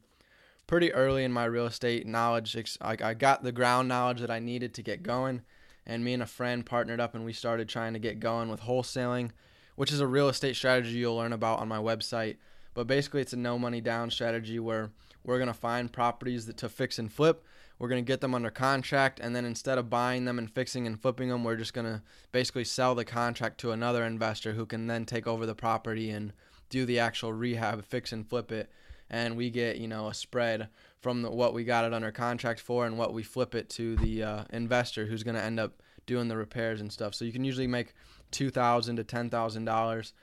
pretty 0.66 0.94
early 0.94 1.26
in 1.26 1.34
my 1.34 1.44
real 1.44 1.66
estate 1.66 2.08
knowledge. 2.08 2.56
I 2.80 3.14
got 3.16 3.44
the 3.44 3.52
ground 3.52 3.90
knowledge 3.90 4.22
that 4.22 4.32
I 4.32 4.40
needed 4.40 4.74
to 4.76 4.82
get 4.82 5.04
going, 5.04 5.42
and 5.86 6.06
me 6.06 6.14
and 6.14 6.24
a 6.24 6.28
friend 6.28 6.66
partnered 6.66 7.02
up 7.02 7.16
and 7.16 7.26
we 7.26 7.34
started 7.34 7.68
trying 7.68 7.92
to 7.92 8.00
get 8.00 8.22
going 8.22 8.48
with 8.48 8.62
wholesaling 8.62 9.32
which 9.76 9.92
is 9.92 10.00
a 10.00 10.08
real 10.08 10.30
estate 10.30 10.56
strategy 10.56 10.98
you'll 10.98 11.16
learn 11.16 11.34
about 11.34 11.60
on 11.60 11.68
my 11.68 11.78
website. 11.78 12.38
But 12.74 12.88
basically, 12.88 13.22
it's 13.22 13.34
a 13.34 13.38
no 13.38 13.60
money 13.60 13.82
down 13.82 14.10
strategy 14.10 14.60
where 14.60 14.92
we're 15.24 15.38
going 15.38 15.48
to 15.48 15.54
find 15.54 15.92
properties 15.92 16.46
that 16.48 16.58
to 16.58 16.70
fix 16.70 17.00
and 17.00 17.12
flip. 17.12 17.46
We're 17.80 17.90
going 17.90 18.04
to 18.04 18.08
get 18.08 18.22
them 18.22 18.36
under 18.36 18.50
contract, 18.50 19.20
and 19.20 19.36
then 19.36 19.46
instead 19.46 19.78
of 19.78 19.90
buying 19.90 20.26
them 20.26 20.38
and 20.38 20.50
fixing 20.50 20.88
and 20.88 21.00
flipping 21.00 21.30
them, 21.30 21.44
we're 21.44 21.58
just 21.58 21.74
going 21.74 21.88
to 21.88 22.02
basically 22.32 22.64
sell 22.64 22.96
the 22.96 23.06
contract 23.06 23.60
to 23.60 23.72
another 23.72 24.06
investor 24.06 24.54
who 24.54 24.66
can 24.66 24.88
then 24.88 25.06
take 25.06 25.28
over 25.28 25.46
the 25.46 25.56
property 25.56 26.10
and 26.10 26.34
do 26.70 26.86
the 26.86 27.00
actual 27.00 27.34
rehab, 27.34 27.84
fix 27.84 28.12
and 28.12 28.28
flip 28.28 28.52
it. 28.52 28.70
And 29.10 29.36
we 29.36 29.50
get, 29.50 29.78
you 29.78 29.88
know, 29.88 30.08
a 30.08 30.14
spread 30.14 30.70
from 31.02 31.22
the, 31.22 31.30
what 31.30 31.54
we 31.54 31.64
got 31.64 31.86
it 31.86 31.94
under 31.94 32.12
contract 32.12 32.60
for 32.60 32.86
and 32.86 32.98
what 32.98 33.14
we 33.14 33.22
flip 33.22 33.54
it 33.54 33.70
to 33.72 33.96
the 33.98 34.24
uh, 34.24 34.44
investor 34.52 35.06
who's 35.06 35.24
going 35.24 35.36
to 35.36 35.44
end 35.44 35.60
up 35.60 35.82
doing 36.06 36.28
the 36.30 36.38
repairs 36.38 36.82
and 36.82 36.92
stuff. 36.92 37.14
So 37.14 37.26
you 37.26 37.32
can 37.32 37.44
usually 37.44 37.68
make 37.68 37.94
two 38.34 38.50
thousand 38.50 38.98
to 38.98 39.06
ten 39.06 39.30
thousand 39.30 39.70
uh, 39.70 39.72
dollars. 39.72 40.14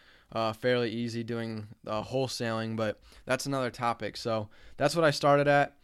Fairly 0.61 0.91
easy 0.91 1.25
doing 1.25 1.67
uh, 1.87 2.05
wholesaling, 2.05 2.77
but 2.77 3.01
that's 3.25 3.47
another 3.47 3.71
topic. 3.71 4.17
So 4.17 4.49
that's 4.77 4.95
what 4.95 5.05
I 5.05 5.11
started 5.11 5.49
at, 5.49 5.75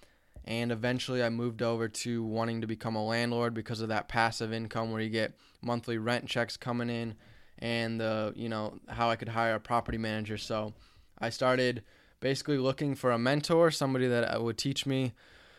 and 0.44 0.70
eventually 0.70 1.20
I 1.20 1.30
moved 1.30 1.62
over 1.62 1.88
to 1.88 2.22
wanting 2.22 2.60
to 2.60 2.66
become 2.68 2.94
a 2.94 3.04
landlord 3.04 3.54
because 3.54 3.80
of 3.80 3.88
that 3.88 4.06
passive 4.06 4.52
income 4.52 4.92
where 4.92 5.00
you 5.00 5.10
get 5.10 5.32
monthly 5.62 5.98
rent 5.98 6.28
checks 6.28 6.56
coming 6.56 6.90
in, 6.90 7.16
and 7.58 8.00
the 8.00 8.32
you 8.36 8.48
know 8.48 8.78
how 8.86 9.10
I 9.10 9.16
could 9.16 9.30
hire 9.30 9.56
a 9.56 9.60
property 9.60 9.98
manager. 9.98 10.38
So 10.38 10.74
I 11.18 11.30
started 11.30 11.82
basically 12.20 12.58
looking 12.58 12.94
for 12.94 13.10
a 13.10 13.18
mentor, 13.18 13.72
somebody 13.72 14.06
that 14.06 14.24
uh, 14.24 14.40
would 14.40 14.58
teach 14.58 14.86
me 14.86 15.12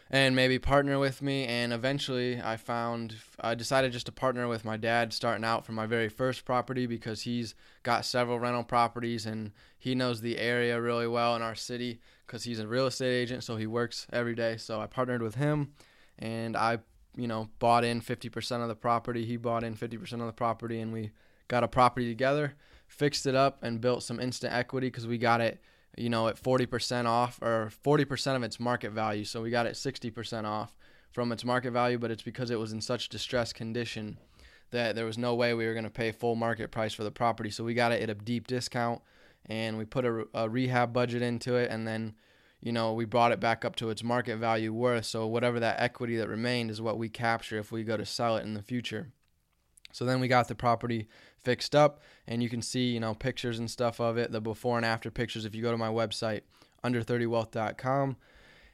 and 0.09 0.35
maybe 0.35 0.59
partner 0.59 0.99
with 0.99 1.21
me. 1.21 1.45
And 1.45 1.73
eventually, 1.73 2.41
I 2.41 2.57
found 2.57 3.15
I 3.39 3.55
decided 3.55 3.91
just 3.91 4.05
to 4.05 4.11
partner 4.11 4.47
with 4.47 4.65
my 4.65 4.77
dad 4.77 5.13
starting 5.13 5.43
out 5.43 5.65
for 5.65 5.73
my 5.73 5.85
very 5.85 6.09
first 6.09 6.45
property 6.45 6.85
because 6.85 7.21
he's 7.21 7.55
got 7.83 8.05
several 8.05 8.39
rental 8.39 8.63
properties 8.63 9.25
and 9.25 9.51
he 9.77 9.95
knows 9.95 10.21
the 10.21 10.37
area 10.37 10.79
really 10.81 11.07
well 11.07 11.35
in 11.35 11.41
our 11.41 11.55
city 11.55 11.99
because 12.25 12.43
he's 12.43 12.59
a 12.59 12.67
real 12.67 12.87
estate 12.87 13.13
agent, 13.13 13.43
so 13.43 13.55
he 13.55 13.67
works 13.67 14.05
every 14.11 14.35
day. 14.35 14.57
So 14.57 14.81
I 14.81 14.87
partnered 14.87 15.21
with 15.21 15.35
him, 15.35 15.73
and 16.19 16.57
I, 16.57 16.79
you 17.15 17.27
know, 17.27 17.49
bought 17.59 17.85
in 17.85 18.01
50% 18.01 18.61
of 18.61 18.67
the 18.67 18.75
property. 18.75 19.25
He 19.25 19.37
bought 19.37 19.63
in 19.63 19.75
50% 19.75 20.13
of 20.13 20.25
the 20.25 20.33
property, 20.33 20.81
and 20.81 20.91
we 20.91 21.11
got 21.47 21.63
a 21.63 21.67
property 21.67 22.09
together, 22.09 22.55
fixed 22.87 23.25
it 23.25 23.35
up, 23.35 23.63
and 23.63 23.79
built 23.79 24.03
some 24.03 24.19
instant 24.19 24.53
equity 24.53 24.87
because 24.87 25.07
we 25.07 25.17
got 25.17 25.39
it 25.39 25.61
you 25.97 26.09
know, 26.09 26.27
at 26.27 26.41
40% 26.41 27.05
off 27.05 27.39
or 27.41 27.71
40% 27.83 28.35
of 28.35 28.43
its 28.43 28.59
market 28.59 28.91
value. 28.91 29.25
So 29.25 29.41
we 29.41 29.49
got 29.49 29.65
it 29.65 29.73
60% 29.73 30.45
off 30.45 30.75
from 31.11 31.31
its 31.31 31.43
market 31.43 31.71
value, 31.71 31.97
but 31.97 32.11
it's 32.11 32.21
because 32.21 32.51
it 32.51 32.59
was 32.59 32.71
in 32.71 32.81
such 32.81 33.09
distressed 33.09 33.55
condition 33.55 34.17
that 34.71 34.95
there 34.95 35.05
was 35.05 35.17
no 35.17 35.33
way 35.33 35.53
we 35.53 35.65
were 35.65 35.73
going 35.73 35.83
to 35.85 35.89
pay 35.89 36.11
full 36.11 36.35
market 36.35 36.71
price 36.71 36.93
for 36.93 37.03
the 37.03 37.11
property. 37.11 37.49
So 37.49 37.63
we 37.63 37.73
got 37.73 37.91
it 37.91 38.01
at 38.01 38.09
a 38.09 38.15
deep 38.15 38.47
discount 38.47 39.01
and 39.45 39.77
we 39.77 39.85
put 39.85 40.05
a, 40.05 40.27
a 40.33 40.49
rehab 40.49 40.93
budget 40.93 41.21
into 41.21 41.55
it 41.55 41.71
and 41.71 41.87
then 41.87 42.15
you 42.61 42.71
know, 42.71 42.93
we 42.93 43.05
brought 43.05 43.31
it 43.31 43.39
back 43.39 43.63
up 43.63 43.75
to 43.77 43.89
its 43.89 44.03
market 44.03 44.37
value 44.37 44.73
worth. 44.73 45.05
So 45.05 45.27
whatever 45.27 45.59
that 45.59 45.79
equity 45.79 46.17
that 46.17 46.27
remained 46.27 46.71
is 46.71 46.81
what 46.81 46.97
we 46.97 47.09
capture 47.09 47.59
if 47.59 47.71
we 47.71 47.83
go 47.83 47.97
to 47.97 48.05
sell 48.05 48.37
it 48.37 48.45
in 48.45 48.55
the 48.55 48.63
future. 48.63 49.11
So 49.97 50.05
then 50.05 50.19
we 50.19 50.27
got 50.27 50.47
the 50.47 50.53
property 50.53 51.07
fixed 51.43 51.75
up 51.75 52.01
and 52.27 52.43
you 52.43 52.49
can 52.49 52.61
see, 52.61 52.91
you 52.91 52.99
know, 52.99 53.15
pictures 53.15 53.57
and 53.57 53.69
stuff 53.69 53.99
of 53.99 54.15
it, 54.15 54.31
the 54.31 54.39
before 54.39 54.77
and 54.77 54.85
after 54.85 55.09
pictures. 55.09 55.43
If 55.43 55.55
you 55.55 55.63
go 55.63 55.71
to 55.71 55.77
my 55.77 55.89
website 55.89 56.41
under30wealth.com 56.83 58.15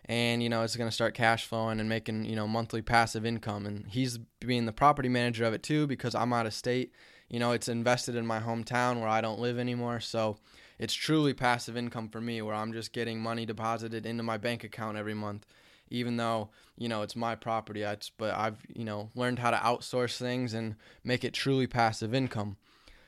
and 0.03 0.44
you 0.44 0.50
know 0.50 0.63
it's 0.63 0.75
going 0.75 0.89
to 0.89 0.94
start 0.94 1.13
cash 1.13 1.46
flowing 1.46 1.80
and 1.80 1.88
making 1.88 2.25
you 2.25 2.36
know 2.36 2.46
monthly 2.46 2.82
passive 2.82 3.25
income. 3.25 3.65
And 3.65 3.88
he's 3.88 4.18
being 4.42 4.65
the 4.65 4.74
property 4.74 5.08
manager 5.08 5.46
of 5.46 5.53
it 5.53 5.63
too 5.63 5.88
because 5.88 6.13
I'm 6.13 6.34
out 6.34 6.46
of 6.46 6.53
state. 6.53 6.92
You 7.30 7.39
know 7.39 7.53
it's 7.53 7.70
invested 7.70 8.18
in 8.18 8.27
my 8.27 8.42
hometown 8.42 9.00
where 9.00 9.08
I 9.08 9.22
don't 9.22 9.39
live 9.39 9.58
anymore. 9.58 10.01
So 10.01 10.36
it's 10.77 10.94
truly 10.94 11.34
passive 11.34 11.77
income 11.77 12.10
for 12.10 12.20
me 12.20 12.42
where 12.42 12.53
I'm 12.53 12.74
just 12.74 12.92
getting 12.92 13.22
money 13.22 13.46
deposited 13.46 14.06
into 14.06 14.24
my 14.24 14.38
bank 14.38 14.65
account 14.65 14.98
every 14.98 15.13
month 15.13 15.46
even 15.89 16.17
though 16.17 16.49
you 16.77 16.89
know 16.89 17.01
it's 17.01 17.15
my 17.15 17.35
property. 17.35 17.85
But 18.17 18.35
I've 18.35 18.57
you 18.73 18.85
know 18.85 19.09
learned 19.15 19.39
how 19.39 19.51
to 19.51 19.57
outsource 19.57 20.17
things 20.17 20.53
and 20.53 20.75
make 21.03 21.23
it 21.23 21.33
truly 21.33 21.67
passive 21.67 22.13
income. 22.13 22.57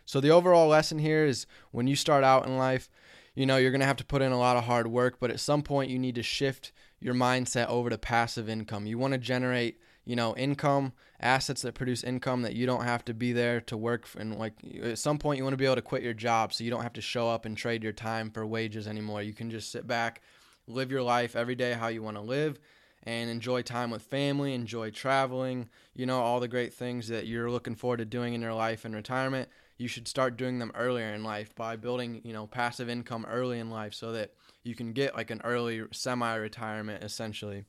So 0.05 0.20
the 0.20 0.32
overall 0.32 0.67
lesson 0.67 1.00
here 1.00 1.25
is 1.25 1.48
when 1.72 1.88
you 1.88 1.96
start 1.96 2.24
out 2.24 2.46
in 2.46 2.58
life, 2.58 2.89
you 3.34 3.46
know 3.46 3.58
you're 3.58 3.72
gonna 3.72 3.86
have 3.86 3.98
to 3.98 4.05
put 4.05 4.22
in 4.22 4.32
a 4.32 4.39
lot 4.39 4.58
of 4.58 4.65
hard 4.65 4.88
work, 4.88 5.17
but 5.20 5.32
at 5.32 5.39
some 5.39 5.62
point 5.62 5.91
you 5.91 6.00
need 6.00 6.15
to 6.15 6.24
shift 6.24 6.72
your 7.00 7.13
mindset 7.13 7.67
over 7.67 7.89
to 7.89 7.98
passive 7.98 8.50
income. 8.50 8.86
You 8.86 8.98
want 8.98 9.13
to 9.13 9.20
generate 9.20 9.79
you 10.05 10.15
know 10.15 10.36
income 10.36 10.94
assets 11.20 11.63
that 11.63 11.74
produce 11.74 12.03
income 12.03 12.44
that 12.44 12.53
you 12.53 12.65
don't 12.65 12.84
have 12.84 13.03
to 13.05 13.13
be 13.13 13.34
there 13.34 13.60
to 13.60 13.75
work 13.75 14.08
and 14.17 14.38
like 14.38 14.53
at 14.84 14.98
some 14.98 15.17
point 15.17 15.38
you 15.38 15.44
want 15.44 15.53
to 15.53 15.58
be 15.58 15.65
able 15.65 15.75
to 15.75 15.82
quit 15.82 16.03
your 16.03 16.13
job 16.13 16.53
so 16.53 16.63
you 16.63 16.70
don't 16.70 16.84
have 16.84 16.94
to 16.94 17.01
show 17.01 17.27
up 17.27 17.46
and 17.46 17.58
trade 17.58 17.84
your 17.84 17.91
time 17.91 18.29
for 18.29 18.46
wages 18.46 18.88
anymore 18.88 19.22
you 19.22 19.34
can 19.34 19.50
just 19.50 19.72
sit 19.72 19.88
back 19.88 20.22
live 20.68 20.92
your 20.92 21.04
life 21.04 21.36
every 21.36 21.56
day 21.56 21.74
how 21.74 21.88
you 21.88 22.02
want 22.02 22.18
to 22.18 22.22
live 22.22 22.60
and 23.04 23.30
enjoy 23.30 23.62
time 23.62 23.92
with 23.92 24.02
family, 24.02 24.54
enjoy 24.54 24.90
traveling, 24.90 25.70
you 25.94 26.06
know, 26.06 26.20
all 26.20 26.40
the 26.40 26.48
great 26.48 26.74
things 26.74 27.08
that 27.08 27.28
you're 27.28 27.52
looking 27.52 27.76
forward 27.76 27.98
to 27.98 28.06
doing 28.06 28.34
in 28.34 28.42
your 28.42 28.54
life 28.54 28.86
in 28.86 28.96
retirement. 28.96 29.48
You 29.78 29.88
should 29.88 30.08
start 30.08 30.38
doing 30.38 30.58
them 30.58 30.72
earlier 30.74 31.14
in 31.14 31.24
life 31.24 31.54
by 31.54 31.76
building, 31.76 32.22
you 32.24 32.34
know, 32.34 32.48
passive 32.48 32.90
income 32.90 33.26
early 33.30 33.60
in 33.60 33.70
life 33.70 33.94
so 33.94 34.12
that 34.14 34.32
you 34.64 34.74
can 34.74 34.94
get 34.94 35.16
like 35.16 35.30
an 35.30 35.42
early 35.44 35.84
semi 35.92 36.34
retirement 36.36 37.04
essentially. 37.04 37.66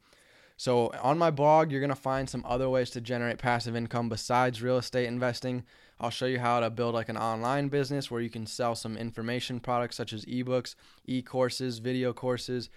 So 0.56 0.90
on 1.02 1.18
my 1.18 1.30
blog, 1.30 1.70
you're 1.70 1.80
going 1.80 1.90
to 1.90 1.96
find 1.96 2.30
some 2.30 2.44
other 2.46 2.70
ways 2.70 2.88
to 2.90 3.00
generate 3.02 3.38
passive 3.38 3.76
income 3.76 4.08
besides 4.08 4.62
real 4.62 4.78
estate 4.78 5.06
investing. 5.06 5.64
I'll 5.98 6.10
show 6.10 6.26
you 6.26 6.38
how 6.38 6.60
to 6.60 6.70
build 6.70 6.94
like 6.94 7.08
an 7.08 7.16
online 7.16 7.68
business 7.68 8.10
where 8.10 8.20
you 8.20 8.28
can 8.28 8.46
sell 8.46 8.74
some 8.74 8.96
information 8.96 9.60
products 9.60 9.96
such 9.96 10.12
as 10.12 10.24
ebooks, 10.26 10.74
e-courses, 11.06 11.78
video 11.78 12.12
courses, 12.12 12.68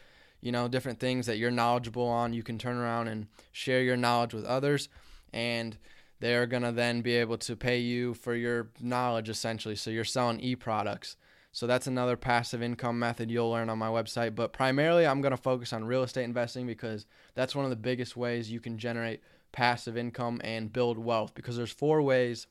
you 0.42 0.52
know, 0.52 0.68
different 0.68 1.00
things 1.00 1.26
that 1.26 1.38
you're 1.38 1.52
knowledgeable 1.52 2.08
on. 2.08 2.34
You 2.34 2.44
can 2.44 2.58
turn 2.58 2.78
around 2.78 3.10
and 3.10 3.28
share 3.52 3.82
your 3.82 3.98
knowledge 3.98 4.34
with 4.34 4.46
others 4.46 4.88
and 5.34 5.78
they're 6.22 6.48
going 6.48 6.64
to 6.64 6.72
then 6.72 7.02
be 7.02 7.16
able 7.16 7.38
to 7.40 7.56
pay 7.56 7.80
you 7.80 8.14
for 8.14 8.36
your 8.36 8.70
knowledge 8.80 9.30
essentially. 9.30 9.76
So 9.76 9.90
you're 9.90 10.04
selling 10.04 10.40
e-products. 10.40 11.18
So 11.52 11.66
that's 11.66 11.88
another 11.88 12.16
passive 12.16 12.62
income 12.62 13.00
method 13.00 13.32
you'll 13.32 13.50
learn 13.50 13.70
on 13.70 13.80
my 13.80 13.88
website. 13.88 14.36
But 14.36 14.54
primarily, 14.54 15.08
I'm 15.08 15.22
going 15.22 15.32
to 15.32 15.38
focus 15.38 15.74
on 15.74 15.84
real 15.84 16.04
estate 16.04 16.24
investing 16.24 16.68
because 16.68 17.06
that's 17.34 17.56
one 17.56 17.66
of 17.66 17.72
the 17.72 17.76
biggest 17.76 18.16
ways 18.16 18.52
you 18.52 18.60
can 18.60 18.78
generate 18.78 19.22
passive 19.52 19.98
income 19.98 20.40
and 20.44 20.72
build 20.72 20.98
wealth. 20.98 21.34
Because 21.34 21.58
there's 21.58 21.72
four 21.72 22.02
ways 22.02 22.48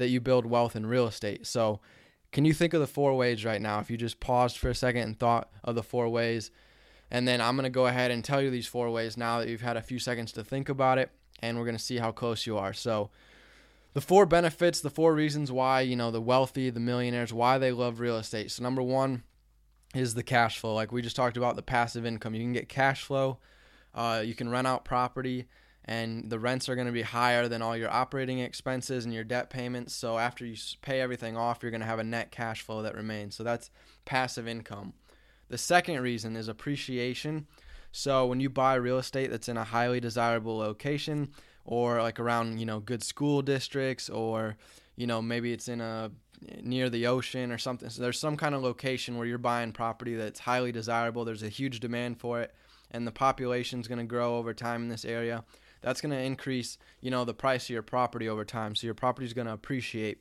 that 0.00 0.08
you 0.08 0.18
build 0.18 0.46
wealth 0.46 0.74
in 0.74 0.86
real 0.86 1.06
estate. 1.06 1.46
So, 1.46 1.80
can 2.32 2.44
you 2.44 2.54
think 2.54 2.74
of 2.74 2.80
the 2.80 2.86
four 2.86 3.14
ways 3.16 3.44
right 3.44 3.60
now? 3.60 3.80
If 3.80 3.90
you 3.90 3.96
just 3.96 4.18
paused 4.18 4.56
for 4.56 4.70
a 4.70 4.74
second 4.74 5.02
and 5.02 5.18
thought 5.18 5.50
of 5.62 5.74
the 5.74 5.82
four 5.82 6.08
ways, 6.08 6.50
and 7.10 7.28
then 7.28 7.40
I'm 7.40 7.54
going 7.54 7.64
to 7.64 7.70
go 7.70 7.86
ahead 7.86 8.10
and 8.10 8.24
tell 8.24 8.40
you 8.40 8.50
these 8.50 8.66
four 8.66 8.90
ways 8.90 9.16
now 9.16 9.40
that 9.40 9.48
you've 9.48 9.60
had 9.60 9.76
a 9.76 9.82
few 9.82 9.98
seconds 9.98 10.32
to 10.32 10.44
think 10.44 10.68
about 10.68 10.98
it, 10.98 11.10
and 11.40 11.58
we're 11.58 11.64
going 11.64 11.76
to 11.76 11.82
see 11.82 11.98
how 11.98 12.12
close 12.12 12.46
you 12.46 12.56
are. 12.56 12.72
So, 12.72 13.10
the 13.92 14.00
four 14.00 14.24
benefits, 14.24 14.80
the 14.80 14.90
four 14.90 15.14
reasons 15.14 15.52
why, 15.52 15.82
you 15.82 15.96
know, 15.96 16.10
the 16.10 16.20
wealthy, 16.20 16.70
the 16.70 16.80
millionaires, 16.80 17.32
why 17.32 17.58
they 17.58 17.72
love 17.72 18.00
real 18.00 18.16
estate. 18.16 18.50
So, 18.50 18.62
number 18.62 18.82
one 18.82 19.24
is 19.94 20.14
the 20.14 20.22
cash 20.22 20.58
flow. 20.58 20.74
Like 20.74 20.92
we 20.92 21.02
just 21.02 21.16
talked 21.16 21.36
about, 21.36 21.56
the 21.56 21.62
passive 21.62 22.06
income. 22.06 22.34
You 22.34 22.42
can 22.42 22.52
get 22.52 22.68
cash 22.68 23.02
flow, 23.02 23.38
uh, 23.94 24.22
you 24.24 24.34
can 24.34 24.48
rent 24.48 24.66
out 24.66 24.84
property, 24.84 25.46
and 25.90 26.30
the 26.30 26.38
rents 26.38 26.68
are 26.68 26.76
going 26.76 26.86
to 26.86 26.92
be 26.92 27.02
higher 27.02 27.48
than 27.48 27.62
all 27.62 27.76
your 27.76 27.90
operating 27.90 28.38
expenses 28.38 29.04
and 29.04 29.12
your 29.12 29.24
debt 29.24 29.50
payments. 29.50 29.92
So, 29.92 30.18
after 30.18 30.46
you 30.46 30.56
pay 30.82 31.00
everything 31.00 31.36
off, 31.36 31.58
you're 31.60 31.72
going 31.72 31.80
to 31.80 31.86
have 31.86 31.98
a 31.98 32.04
net 32.04 32.30
cash 32.30 32.62
flow 32.62 32.82
that 32.82 32.94
remains. 32.94 33.34
So, 33.34 33.42
that's 33.42 33.70
passive 34.04 34.46
income. 34.46 34.94
The 35.48 35.58
second 35.58 36.00
reason 36.00 36.36
is 36.36 36.46
appreciation. 36.46 37.48
So, 37.90 38.24
when 38.24 38.38
you 38.38 38.48
buy 38.48 38.76
real 38.76 38.98
estate 38.98 39.32
that's 39.32 39.48
in 39.48 39.56
a 39.56 39.64
highly 39.64 39.98
desirable 39.98 40.56
location, 40.56 41.30
or 41.64 42.00
like 42.00 42.20
around 42.20 42.58
you 42.58 42.66
know 42.66 42.80
good 42.80 43.02
school 43.02 43.42
districts 43.42 44.08
or 44.08 44.56
you 44.96 45.06
know 45.06 45.20
maybe 45.20 45.52
it's 45.52 45.68
in 45.68 45.80
a 45.80 46.10
near 46.62 46.88
the 46.88 47.06
ocean 47.06 47.52
or 47.52 47.58
something 47.58 47.90
so 47.90 48.00
there's 48.00 48.18
some 48.18 48.36
kind 48.36 48.54
of 48.54 48.62
location 48.62 49.18
where 49.18 49.26
you're 49.26 49.36
buying 49.36 49.72
property 49.72 50.14
that's 50.14 50.40
highly 50.40 50.72
desirable 50.72 51.24
there's 51.24 51.42
a 51.42 51.50
huge 51.50 51.80
demand 51.80 52.18
for 52.18 52.40
it 52.40 52.54
and 52.90 53.06
the 53.06 53.12
population 53.12 53.78
is 53.78 53.86
going 53.86 53.98
to 53.98 54.04
grow 54.04 54.38
over 54.38 54.54
time 54.54 54.82
in 54.82 54.88
this 54.88 55.04
area 55.04 55.44
that's 55.82 56.00
going 56.00 56.12
to 56.12 56.20
increase 56.20 56.78
you 57.00 57.10
know 57.10 57.24
the 57.24 57.34
price 57.34 57.64
of 57.64 57.70
your 57.70 57.82
property 57.82 58.28
over 58.28 58.44
time 58.44 58.74
so 58.74 58.86
your 58.86 58.94
property 58.94 59.26
is 59.26 59.32
going 59.32 59.46
to 59.46 59.52
appreciate 59.52 60.18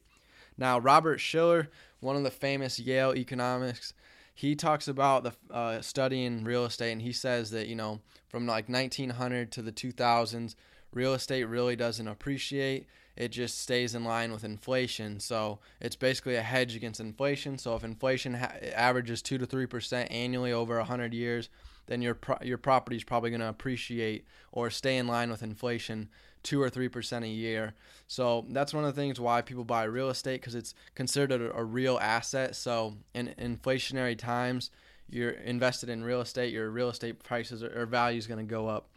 now 0.58 0.80
robert 0.80 1.20
shiller 1.20 1.70
one 2.00 2.16
of 2.16 2.24
the 2.24 2.32
famous 2.32 2.80
yale 2.80 3.16
economics 3.16 3.94
he 4.34 4.56
talks 4.56 4.88
about 4.88 5.24
the 5.24 5.34
uh, 5.54 5.82
studying 5.82 6.44
real 6.44 6.66
estate 6.66 6.92
and 6.92 7.02
he 7.02 7.12
says 7.12 7.52
that 7.52 7.68
you 7.68 7.76
know 7.76 8.00
from 8.30 8.46
like 8.46 8.70
1900 8.70 9.52
to 9.52 9.62
the 9.62 9.72
2000s 9.72 10.56
real 10.94 11.14
estate 11.14 11.44
really 11.46 11.76
doesn't 11.76 12.08
appreciate. 12.08 12.88
It 13.16 13.30
just 13.30 13.60
stays 13.60 13.96
in 13.96 14.04
line 14.04 14.32
with 14.32 14.44
inflation. 14.44 15.20
So 15.20 15.60
it's 15.82 15.96
basically 15.96 16.36
a 16.36 16.42
hedge 16.42 16.76
against 16.76 17.00
inflation. 17.00 17.58
So 17.58 17.76
if 17.76 17.84
inflation 17.84 18.36
ha- 18.36 18.54
averages 18.74 19.22
2 19.22 19.38
to 19.40 19.48
3% 19.48 20.08
annually 20.10 20.54
over 20.54 20.78
100 20.78 21.14
years, 21.14 21.50
then 21.90 22.04
your 22.04 22.14
pro- 22.14 22.38
your 22.42 22.60
property 22.60 22.96
is 22.96 23.04
probably 23.04 23.32
going 23.32 23.42
to 23.42 23.50
appreciate 23.50 24.24
or 24.52 24.70
stay 24.70 24.98
in 24.98 25.08
line 25.08 25.32
with 25.32 25.42
inflation 25.42 26.08
2 26.44 26.62
or 26.62 26.70
3% 26.70 27.24
a 27.24 27.28
year. 27.28 27.74
So 28.08 28.46
that's 28.50 28.74
one 28.74 28.86
of 28.86 28.96
the 28.96 29.02
things 29.02 29.20
why 29.20 29.42
people 29.42 29.66
buy 29.66 29.84
real 29.84 30.10
estate 30.10 30.40
because 30.40 30.56
it's 30.56 30.76
considered 30.94 31.42
a, 31.42 31.58
a 31.58 31.64
real 31.64 31.98
asset. 31.98 32.56
So 32.56 32.96
in 33.16 33.34
inflationary 33.40 34.18
times, 34.18 34.70
you're 35.10 35.32
invested 35.32 35.90
in 35.90 36.04
real 36.04 36.22
estate, 36.22 36.54
your 36.54 36.70
real 36.70 36.90
estate 36.90 37.24
prices 37.24 37.64
or, 37.64 37.82
or 37.82 37.88
value 37.88 38.20
is 38.20 38.28
going 38.28 38.40
to 38.40 38.50
go 38.50 38.68
up. 38.68 38.90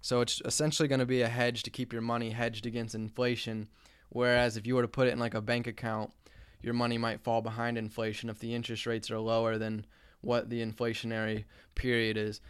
So 0.00 0.22
it's 0.22 0.40
essentially 0.46 0.88
going 0.88 1.00
to 1.00 1.06
be 1.06 1.20
a 1.20 1.28
hedge 1.28 1.62
to 1.64 1.70
keep 1.70 1.92
your 1.92 2.02
money 2.02 2.30
hedged 2.30 2.64
against 2.64 2.94
inflation. 2.94 3.68
Whereas 4.08 4.56
if 4.56 4.66
you 4.66 4.74
were 4.74 4.82
to 4.82 4.88
put 4.88 5.06
it 5.06 5.12
in 5.12 5.18
like 5.18 5.34
a 5.34 5.42
bank 5.42 5.66
account, 5.66 6.10
your 6.62 6.74
money 6.74 6.96
might 6.96 7.20
fall 7.20 7.42
behind 7.42 7.76
inflation 7.76 8.30
if 8.30 8.38
the 8.38 8.54
interest 8.54 8.86
rates 8.86 9.10
are 9.10 9.18
lower 9.18 9.58
than 9.58 9.84
what 10.20 10.50
the 10.50 10.64
inflationary 10.64 11.44
period 11.74 12.16
is. 12.16 12.40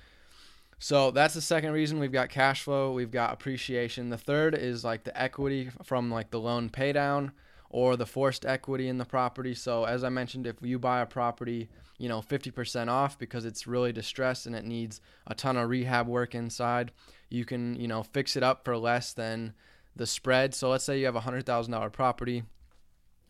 So 0.79 1.11
that's 1.11 1.35
the 1.35 1.41
second 1.41 1.73
reason 1.73 1.99
we've 1.99 2.13
got 2.13 2.29
cash 2.29 2.63
flow, 2.63 2.93
we've 2.93 3.11
got 3.11 3.33
appreciation. 3.33 4.11
The 4.11 4.19
third 4.19 4.55
is 4.55 4.85
like 4.85 5.05
the 5.05 5.21
equity 5.21 5.71
from 5.83 6.11
like 6.11 6.31
the 6.31 6.41
loan 6.41 6.71
paydown 6.71 7.33
or 7.69 7.97
the 7.97 8.07
forced 8.07 8.47
equity 8.47 8.89
in 8.89 8.99
the 8.99 9.05
property. 9.05 9.55
So 9.55 9.85
as 9.85 10.05
I 10.05 10.09
mentioned, 10.09 10.47
if 10.47 10.57
you 10.63 10.79
buy 10.79 11.01
a 11.01 11.07
property, 11.07 11.69
you 11.99 12.09
know, 12.09 12.21
50% 12.21 12.89
off 12.89 13.19
because 13.19 13.45
it's 13.45 13.67
really 13.67 13.93
distressed 13.93 14.47
and 14.47 14.55
it 14.55 14.65
needs 14.65 15.01
a 15.27 15.35
ton 15.35 15.57
of 15.57 15.69
rehab 15.69 16.07
work 16.07 16.35
inside, 16.35 16.93
you 17.29 17.45
can, 17.45 17.75
you 17.75 17.89
know, 17.89 18.05
fix 18.05 18.37
it 18.37 18.45
up 18.45 18.65
for 18.65 18.77
less 18.77 19.13
than 19.13 19.55
the 19.97 20.07
spread. 20.07 20.55
So 20.55 20.71
let's 20.71 20.85
say 20.85 21.01
you 21.01 21.07
have 21.07 21.17
a 21.17 21.21
$100,000 21.21 21.93
property 21.93 22.45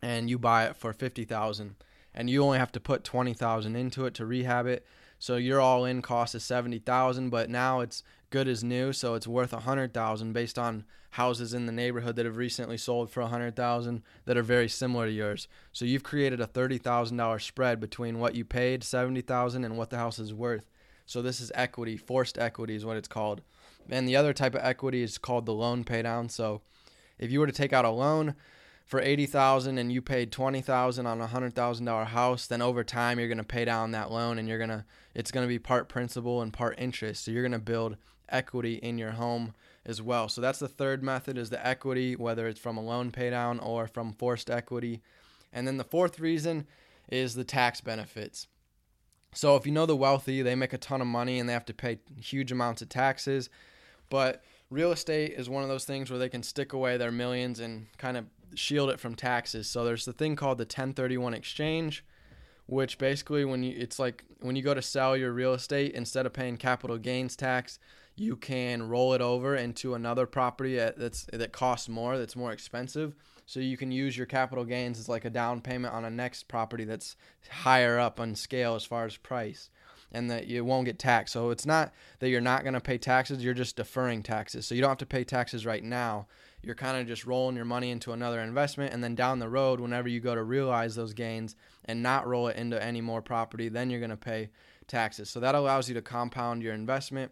and 0.03 0.29
you 0.29 0.37
buy 0.37 0.67
it 0.67 0.75
for 0.75 0.93
50,000 0.93 1.75
and 2.13 2.29
you 2.29 2.43
only 2.43 2.57
have 2.57 2.71
to 2.73 2.79
put 2.79 3.03
20,000 3.03 3.75
into 3.75 4.05
it 4.05 4.13
to 4.15 4.25
rehab 4.25 4.65
it. 4.65 4.85
So 5.19 5.35
your 5.35 5.59
all 5.59 5.85
in 5.85 6.01
cost 6.01 6.33
is 6.35 6.43
70,000, 6.43 7.29
but 7.29 7.49
now 7.49 7.81
it's 7.81 8.03
good 8.29 8.47
as 8.47 8.63
new, 8.63 8.93
so 8.93 9.15
it's 9.15 9.27
worth 9.27 9.51
100,000 9.51 10.33
based 10.33 10.57
on 10.57 10.85
houses 11.11 11.53
in 11.53 11.65
the 11.65 11.71
neighborhood 11.71 12.15
that 12.15 12.25
have 12.25 12.37
recently 12.37 12.77
sold 12.77 13.09
for 13.09 13.21
100,000 13.21 14.03
that 14.25 14.37
are 14.37 14.43
very 14.43 14.69
similar 14.69 15.07
to 15.07 15.11
yours. 15.11 15.47
So 15.73 15.85
you've 15.85 16.03
created 16.03 16.39
a 16.39 16.47
$30,000 16.47 17.41
spread 17.41 17.79
between 17.79 18.19
what 18.19 18.35
you 18.35 18.45
paid, 18.45 18.83
70,000 18.83 19.63
and 19.63 19.77
what 19.77 19.89
the 19.89 19.97
house 19.97 20.19
is 20.19 20.33
worth. 20.33 20.69
So 21.05 21.21
this 21.21 21.41
is 21.41 21.51
equity, 21.55 21.97
forced 21.97 22.37
equity 22.37 22.75
is 22.75 22.85
what 22.85 22.97
it's 22.97 23.07
called. 23.07 23.41
And 23.89 24.07
the 24.07 24.15
other 24.15 24.33
type 24.33 24.53
of 24.53 24.61
equity 24.63 25.01
is 25.01 25.17
called 25.17 25.47
the 25.47 25.53
loan 25.53 25.83
paydown. 25.83 26.29
So 26.29 26.61
if 27.17 27.31
you 27.31 27.39
were 27.39 27.47
to 27.47 27.51
take 27.51 27.73
out 27.73 27.85
a 27.85 27.89
loan 27.89 28.35
for 28.89 28.99
80,000 28.99 29.77
and 29.77 29.91
you 29.91 30.01
paid 30.01 30.31
20,000 30.31 31.05
on 31.05 31.21
a 31.21 31.27
$100,000 31.27 32.07
house, 32.07 32.47
then 32.47 32.59
over 32.59 32.83
time 32.83 33.19
you're 33.19 33.27
going 33.27 33.37
to 33.37 33.43
pay 33.43 33.63
down 33.63 33.91
that 33.91 34.11
loan 34.11 34.39
and 34.39 34.49
you're 34.49 34.57
going 34.57 34.71
to 34.71 34.83
it's 35.13 35.29
going 35.29 35.43
to 35.43 35.47
be 35.47 35.59
part 35.59 35.87
principal 35.89 36.41
and 36.41 36.51
part 36.51 36.73
interest. 36.79 37.23
So 37.23 37.31
you're 37.31 37.43
going 37.43 37.51
to 37.51 37.59
build 37.59 37.97
equity 38.29 38.75
in 38.75 38.97
your 38.97 39.11
home 39.11 39.53
as 39.85 40.01
well. 40.01 40.27
So 40.27 40.41
that's 40.41 40.57
the 40.57 40.67
third 40.67 41.03
method 41.03 41.37
is 41.37 41.51
the 41.51 41.65
equity 41.65 42.15
whether 42.15 42.47
it's 42.47 42.59
from 42.59 42.77
a 42.77 42.83
loan 42.83 43.11
paydown 43.11 43.63
or 43.63 43.85
from 43.85 44.11
forced 44.11 44.49
equity. 44.49 45.03
And 45.53 45.67
then 45.67 45.77
the 45.77 45.83
fourth 45.83 46.19
reason 46.19 46.65
is 47.11 47.35
the 47.35 47.43
tax 47.43 47.81
benefits. 47.81 48.47
So 49.35 49.55
if 49.55 49.67
you 49.67 49.71
know 49.71 49.85
the 49.85 49.95
wealthy, 49.95 50.41
they 50.41 50.55
make 50.55 50.73
a 50.73 50.79
ton 50.79 50.99
of 50.99 51.07
money 51.07 51.37
and 51.37 51.47
they 51.47 51.53
have 51.53 51.65
to 51.65 51.75
pay 51.75 51.99
huge 52.19 52.51
amounts 52.51 52.81
of 52.81 52.89
taxes. 52.89 53.51
But 54.09 54.43
real 54.71 54.91
estate 54.91 55.33
is 55.37 55.47
one 55.47 55.61
of 55.61 55.69
those 55.69 55.85
things 55.85 56.09
where 56.09 56.17
they 56.17 56.29
can 56.29 56.41
stick 56.41 56.73
away 56.73 56.97
their 56.97 57.11
millions 57.11 57.59
and 57.59 57.85
kind 57.99 58.17
of 58.17 58.25
shield 58.55 58.89
it 58.89 58.99
from 58.99 59.15
taxes. 59.15 59.67
So 59.67 59.83
there's 59.83 60.05
the 60.05 60.13
thing 60.13 60.35
called 60.35 60.57
the 60.57 60.63
1031 60.63 61.33
exchange, 61.33 62.05
which 62.65 62.97
basically 62.97 63.45
when 63.45 63.63
you 63.63 63.75
it's 63.77 63.99
like 63.99 64.23
when 64.41 64.55
you 64.55 64.61
go 64.61 64.73
to 64.73 64.81
sell 64.81 65.17
your 65.17 65.31
real 65.31 65.53
estate 65.53 65.93
instead 65.93 66.25
of 66.25 66.33
paying 66.33 66.57
capital 66.57 66.97
gains 66.97 67.35
tax, 67.35 67.79
you 68.15 68.35
can 68.35 68.87
roll 68.87 69.13
it 69.13 69.21
over 69.21 69.55
into 69.55 69.95
another 69.95 70.25
property 70.25 70.75
that's 70.75 71.25
that 71.31 71.51
costs 71.51 71.89
more, 71.89 72.17
that's 72.17 72.35
more 72.35 72.51
expensive. 72.51 73.15
So 73.45 73.59
you 73.59 73.77
can 73.77 73.91
use 73.91 74.15
your 74.15 74.27
capital 74.27 74.63
gains 74.63 74.99
as 74.99 75.09
like 75.09 75.25
a 75.25 75.29
down 75.29 75.61
payment 75.61 75.93
on 75.93 76.05
a 76.05 76.09
next 76.11 76.47
property 76.47 76.83
that's 76.83 77.15
higher 77.49 77.97
up 77.97 78.19
on 78.19 78.35
scale 78.35 78.75
as 78.75 78.85
far 78.85 79.05
as 79.05 79.17
price 79.17 79.71
and 80.11 80.29
that 80.29 80.47
you 80.47 80.63
won't 80.65 80.85
get 80.85 80.99
taxed. 80.99 81.33
So 81.33 81.49
it's 81.49 81.65
not 81.65 81.93
that 82.19 82.29
you're 82.29 82.41
not 82.41 82.63
going 82.63 82.73
to 82.73 82.81
pay 82.81 82.97
taxes, 82.97 83.43
you're 83.43 83.53
just 83.53 83.75
deferring 83.75 84.23
taxes. 84.23 84.65
So 84.65 84.75
you 84.75 84.81
don't 84.81 84.89
have 84.89 84.97
to 84.99 85.05
pay 85.05 85.23
taxes 85.23 85.65
right 85.65 85.83
now. 85.83 86.27
You're 86.61 86.75
kind 86.75 86.97
of 86.97 87.07
just 87.07 87.25
rolling 87.25 87.55
your 87.55 87.65
money 87.65 87.89
into 87.89 88.11
another 88.11 88.41
investment. 88.41 88.93
And 88.93 89.03
then 89.03 89.15
down 89.15 89.39
the 89.39 89.49
road 89.49 89.79
whenever 89.79 90.07
you 90.07 90.19
go 90.19 90.35
to 90.35 90.43
realize 90.43 90.95
those 90.95 91.13
gains 91.13 91.55
and 91.85 92.03
not 92.03 92.27
roll 92.27 92.47
it 92.47 92.57
into 92.57 92.81
any 92.83 93.01
more 93.01 93.21
property, 93.21 93.69
then 93.69 93.89
you're 93.89 93.99
going 94.01 94.09
to 94.09 94.17
pay 94.17 94.49
taxes. 94.87 95.29
So 95.29 95.39
that 95.39 95.55
allows 95.55 95.87
you 95.87 95.95
to 95.95 96.01
compound 96.01 96.61
your 96.61 96.73
investment 96.73 97.31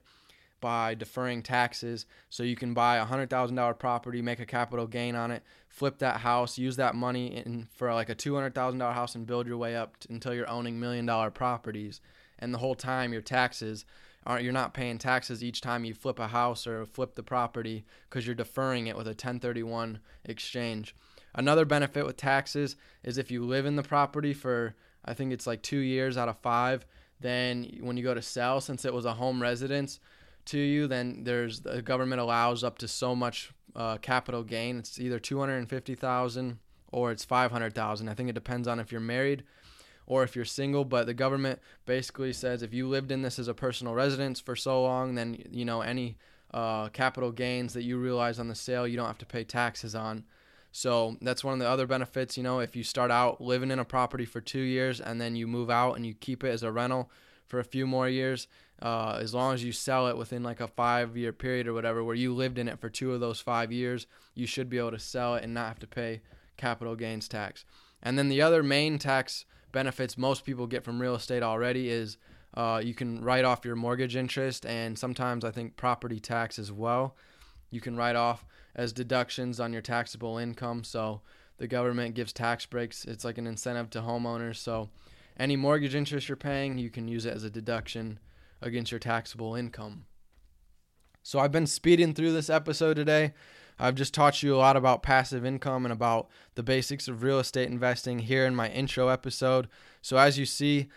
by 0.61 0.95
deferring 0.95 1.43
taxes. 1.43 2.05
So 2.29 2.43
you 2.43 2.55
can 2.55 2.73
buy 2.73 2.97
a 2.97 3.05
$100,000 3.05 3.79
property, 3.79 4.21
make 4.21 4.39
a 4.39 4.45
capital 4.45 4.87
gain 4.87 5.15
on 5.15 5.31
it, 5.31 5.43
flip 5.67 5.99
that 5.99 6.21
house, 6.21 6.57
use 6.57 6.77
that 6.77 6.95
money 6.95 7.27
in 7.27 7.67
for 7.75 7.93
like 7.93 8.09
a 8.09 8.15
$200,000 8.15 8.93
house 8.93 9.15
and 9.15 9.27
build 9.27 9.47
your 9.47 9.57
way 9.57 9.75
up 9.75 9.99
t- 9.99 10.07
until 10.09 10.33
you're 10.33 10.49
owning 10.49 10.79
million 10.79 11.05
dollar 11.05 11.29
properties. 11.29 12.01
And 12.39 12.53
the 12.53 12.59
whole 12.59 12.75
time 12.75 13.13
your 13.13 13.21
taxes 13.21 13.85
are 14.25 14.41
you're 14.41 14.53
not 14.53 14.73
paying 14.73 14.97
taxes 14.97 15.43
each 15.43 15.61
time 15.61 15.85
you 15.85 15.93
flip 15.93 16.19
a 16.19 16.27
house 16.27 16.67
or 16.67 16.85
flip 16.85 17.15
the 17.15 17.23
property 17.23 17.85
because 18.09 18.25
you're 18.25 18.35
deferring 18.35 18.87
it 18.87 18.97
with 18.97 19.07
a 19.07 19.11
1031 19.11 19.99
exchange. 20.25 20.95
Another 21.33 21.65
benefit 21.65 22.05
with 22.05 22.17
taxes 22.17 22.75
is 23.03 23.17
if 23.17 23.31
you 23.31 23.45
live 23.45 23.65
in 23.65 23.75
the 23.75 23.83
property 23.83 24.33
for 24.33 24.75
I 25.05 25.13
think 25.13 25.31
it's 25.31 25.47
like 25.47 25.61
2 25.61 25.77
years 25.77 26.17
out 26.17 26.27
of 26.27 26.37
5, 26.39 26.85
then 27.21 27.77
when 27.79 27.95
you 27.95 28.03
go 28.03 28.13
to 28.13 28.21
sell 28.21 28.59
since 28.59 28.83
it 28.83 28.93
was 28.93 29.05
a 29.05 29.13
home 29.13 29.41
residence, 29.41 29.99
to 30.47 30.59
you, 30.59 30.87
then 30.87 31.23
there's 31.23 31.61
the 31.61 31.81
government 31.81 32.21
allows 32.21 32.63
up 32.63 32.77
to 32.79 32.87
so 32.87 33.15
much 33.15 33.51
uh, 33.75 33.97
capital 33.97 34.43
gain. 34.43 34.79
It's 34.79 34.99
either 34.99 35.19
250,000 35.19 36.59
or 36.91 37.11
it's 37.11 37.25
500,000. 37.25 38.09
I 38.09 38.13
think 38.13 38.29
it 38.29 38.33
depends 38.33 38.67
on 38.67 38.79
if 38.79 38.91
you're 38.91 39.01
married 39.01 39.43
or 40.07 40.23
if 40.23 40.35
you're 40.35 40.45
single, 40.45 40.85
but 40.85 41.05
the 41.05 41.13
government 41.13 41.59
basically 41.85 42.33
says 42.33 42.63
if 42.63 42.73
you 42.73 42.87
lived 42.87 43.11
in 43.11 43.21
this 43.21 43.37
as 43.37 43.47
a 43.47 43.53
personal 43.53 43.93
residence 43.93 44.39
for 44.39 44.55
so 44.55 44.81
long, 44.81 45.15
then 45.15 45.37
you 45.51 45.65
know 45.65 45.81
any 45.81 46.17
uh, 46.53 46.87
capital 46.89 47.31
gains 47.31 47.73
that 47.73 47.83
you 47.83 47.97
realize 47.97 48.39
on 48.39 48.47
the 48.47 48.55
sale, 48.55 48.87
you 48.87 48.95
don't 48.97 49.07
have 49.07 49.17
to 49.19 49.25
pay 49.25 49.43
taxes 49.43 49.93
on. 49.93 50.23
So 50.71 51.17
that's 51.21 51.43
one 51.43 51.53
of 51.53 51.59
the 51.59 51.69
other 51.69 51.87
benefits. 51.87 52.37
You 52.37 52.43
know, 52.43 52.59
if 52.59 52.75
you 52.75 52.83
start 52.83 53.11
out 53.11 53.41
living 53.41 53.71
in 53.71 53.79
a 53.79 53.85
property 53.85 54.25
for 54.25 54.41
two 54.41 54.61
years 54.61 55.01
and 55.01 55.19
then 55.19 55.35
you 55.35 55.47
move 55.47 55.69
out 55.69 55.93
and 55.93 56.05
you 56.05 56.13
keep 56.13 56.43
it 56.43 56.49
as 56.49 56.63
a 56.63 56.71
rental 56.71 57.11
for 57.47 57.59
a 57.59 57.65
few 57.65 57.85
more 57.85 58.07
years, 58.07 58.47
uh, 58.81 59.17
as 59.19 59.33
long 59.33 59.53
as 59.53 59.63
you 59.63 59.71
sell 59.71 60.07
it 60.07 60.17
within 60.17 60.43
like 60.43 60.61
a 60.61 60.67
five 60.67 61.17
year 61.17 61.33
period 61.33 61.67
or 61.67 61.73
whatever, 61.73 62.03
where 62.03 62.15
you 62.15 62.33
lived 62.33 62.57
in 62.57 62.67
it 62.67 62.79
for 62.79 62.89
two 62.89 63.13
of 63.13 63.19
those 63.19 63.41
five 63.41 63.71
years, 63.71 64.07
you 64.35 64.45
should 64.45 64.69
be 64.69 64.77
able 64.77 64.91
to 64.91 64.99
sell 64.99 65.35
it 65.35 65.43
and 65.43 65.53
not 65.53 65.67
have 65.67 65.79
to 65.79 65.87
pay 65.87 66.21
capital 66.57 66.95
gains 66.95 67.27
tax. 67.27 67.65
And 68.01 68.17
then 68.17 68.29
the 68.29 68.41
other 68.41 68.61
main 68.61 68.99
tax 68.99 69.45
benefits 69.71 70.17
most 70.17 70.45
people 70.45 70.67
get 70.67 70.83
from 70.83 71.01
real 71.01 71.15
estate 71.15 71.43
already 71.43 71.89
is 71.89 72.17
uh, 72.53 72.81
you 72.83 72.93
can 72.93 73.23
write 73.23 73.45
off 73.45 73.65
your 73.65 73.75
mortgage 73.75 74.15
interest 74.15 74.65
and 74.65 74.97
sometimes 74.97 75.43
I 75.43 75.51
think 75.51 75.75
property 75.75 76.19
tax 76.19 76.57
as 76.57 76.71
well. 76.71 77.15
You 77.69 77.81
can 77.81 77.95
write 77.95 78.15
off 78.15 78.45
as 78.75 78.93
deductions 78.93 79.59
on 79.59 79.73
your 79.73 79.81
taxable 79.81 80.37
income. 80.37 80.83
So 80.83 81.21
the 81.57 81.67
government 81.67 82.15
gives 82.15 82.33
tax 82.33 82.65
breaks. 82.65 83.05
It's 83.05 83.25
like 83.25 83.37
an 83.37 83.47
incentive 83.47 83.89
to 83.91 84.01
homeowners. 84.01 84.55
So 84.55 84.89
any 85.37 85.55
mortgage 85.55 85.95
interest 85.95 86.29
you're 86.29 86.35
paying, 86.35 86.77
you 86.77 86.89
can 86.89 87.07
use 87.07 87.25
it 87.25 87.35
as 87.35 87.43
a 87.43 87.49
deduction 87.49 88.19
against 88.61 88.91
your 88.91 88.99
taxable 88.99 89.55
income. 89.55 90.05
So 91.21 91.39
I've 91.39 91.51
been 91.51 91.67
speeding 91.67 92.13
through 92.13 92.31
this 92.31 92.49
episode 92.49 92.95
today. 92.95 93.33
I've 93.79 93.95
just 93.95 94.13
taught 94.13 94.41
you 94.43 94.55
a 94.55 94.57
lot 94.57 94.75
about 94.75 95.03
passive 95.03 95.45
income 95.45 95.85
and 95.85 95.93
about 95.93 96.27
the 96.55 96.63
basics 96.63 97.07
of 97.07 97.23
real 97.23 97.39
estate 97.39 97.69
investing 97.69 98.19
here 98.19 98.45
in 98.45 98.55
my 98.55 98.69
intro 98.69 99.07
episode. 99.09 99.67
So 100.01 100.17
as 100.17 100.39
you 100.39 100.45
see, 100.45 100.87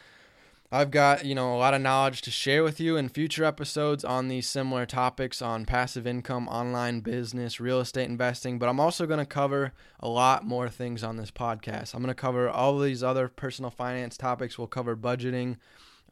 I've 0.72 0.92
got, 0.92 1.24
you 1.24 1.34
know, 1.34 1.52
a 1.52 1.58
lot 1.58 1.74
of 1.74 1.82
knowledge 1.82 2.22
to 2.22 2.30
share 2.30 2.62
with 2.62 2.78
you 2.78 2.96
in 2.96 3.08
future 3.08 3.44
episodes 3.44 4.04
on 4.04 4.28
these 4.28 4.48
similar 4.48 4.86
topics 4.86 5.42
on 5.42 5.66
passive 5.66 6.06
income, 6.06 6.46
online 6.46 7.00
business, 7.00 7.58
real 7.58 7.80
estate 7.80 8.08
investing, 8.08 8.56
but 8.56 8.68
I'm 8.68 8.78
also 8.78 9.04
going 9.04 9.18
to 9.18 9.26
cover 9.26 9.72
a 9.98 10.08
lot 10.08 10.46
more 10.46 10.68
things 10.68 11.02
on 11.02 11.16
this 11.16 11.32
podcast. 11.32 11.92
I'm 11.92 12.02
going 12.02 12.14
to 12.14 12.14
cover 12.14 12.48
all 12.48 12.78
these 12.78 13.02
other 13.02 13.26
personal 13.26 13.72
finance 13.72 14.16
topics. 14.16 14.58
We'll 14.58 14.68
cover 14.68 14.96
budgeting, 14.96 15.56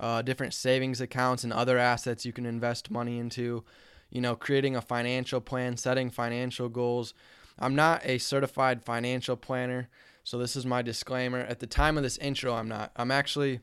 uh, 0.01 0.23
different 0.23 0.55
savings 0.55 1.01
accounts 1.01 1.45
and 1.45 1.53
other 1.53 1.79
assets 1.79 2.27
you 2.27 2.33
can 2.33 2.45
invest 2.45 2.91
money 2.91 3.19
into, 3.19 3.63
you 4.11 4.21
know, 4.21 4.35
creating 4.35 4.77
a 4.77 4.81
financial 4.81 5.41
plan, 5.41 5.77
setting 5.77 6.11
financial 6.11 6.69
goals. 6.69 7.15
I'm 7.59 7.75
not 7.75 8.03
a 8.05 8.19
certified 8.19 8.83
financial 8.83 9.37
planner, 9.37 9.89
so 10.25 10.39
this 10.39 10.57
is 10.57 10.65
my 10.65 10.83
disclaimer. 10.83 11.41
At 11.41 11.59
the 11.59 11.67
time 11.67 11.97
of 11.97 12.03
this 12.03 12.19
intro, 12.19 12.55
I'm 12.55 12.69
not. 12.69 12.93
I'm 12.97 13.11
actually 13.11 13.61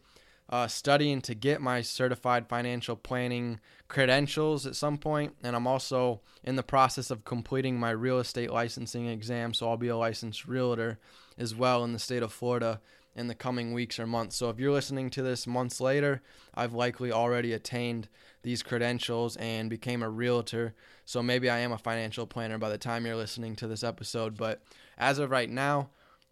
uh, 0.50 0.68
studying 0.68 1.22
to 1.22 1.34
get 1.34 1.62
my 1.62 1.82
certified 1.82 2.48
financial 2.48 2.96
planning 2.96 3.60
credentials 3.88 4.66
at 4.66 4.76
some 4.76 4.98
point, 4.98 5.34
and 5.44 5.56
I'm 5.56 5.68
also 5.68 6.22
in 6.44 6.56
the 6.56 6.64
process 6.64 7.10
of 7.10 7.26
completing 7.26 7.80
my 7.80 7.92
real 7.92 8.20
estate 8.20 8.52
licensing 8.52 9.08
exam, 9.08 9.54
so 9.54 9.70
I'll 9.70 9.78
be 9.78 9.88
a 9.88 9.98
licensed 9.98 10.46
realtor 10.46 11.00
as 11.38 11.56
well 11.56 11.84
in 11.84 11.94
the 11.94 12.00
state 12.00 12.24
of 12.24 12.32
Florida 12.32 12.82
in 13.16 13.28
the 13.28 13.36
coming 13.36 13.74
weeks 13.74 13.98
or 13.98 14.06
months. 14.06 14.36
So 14.36 14.50
if 14.50 14.60
you're 14.60 14.74
listening 14.74 15.10
to 15.12 15.24
this 15.24 15.48
months 15.48 15.80
later, 15.80 16.22
I've 16.54 16.74
likely 16.74 17.12
already 17.12 17.54
attained 17.54 18.10
these 18.46 18.62
credentials 18.62 19.36
and 19.38 19.72
became 19.72 20.04
a 20.04 20.10
realtor. 20.10 20.76
So 21.04 21.24
maybe 21.24 21.50
I 21.50 21.58
am 21.58 21.72
a 21.72 21.80
financial 21.80 22.28
planner 22.28 22.60
by 22.60 22.70
the 22.70 22.78
time 22.78 23.04
you're 23.04 23.16
listening 23.16 23.56
to 23.56 23.68
this 23.68 23.84
episode, 23.84 24.38
but 24.38 24.62
as 25.00 25.18
of 25.18 25.32
right 25.32 25.50
now, 25.50 25.90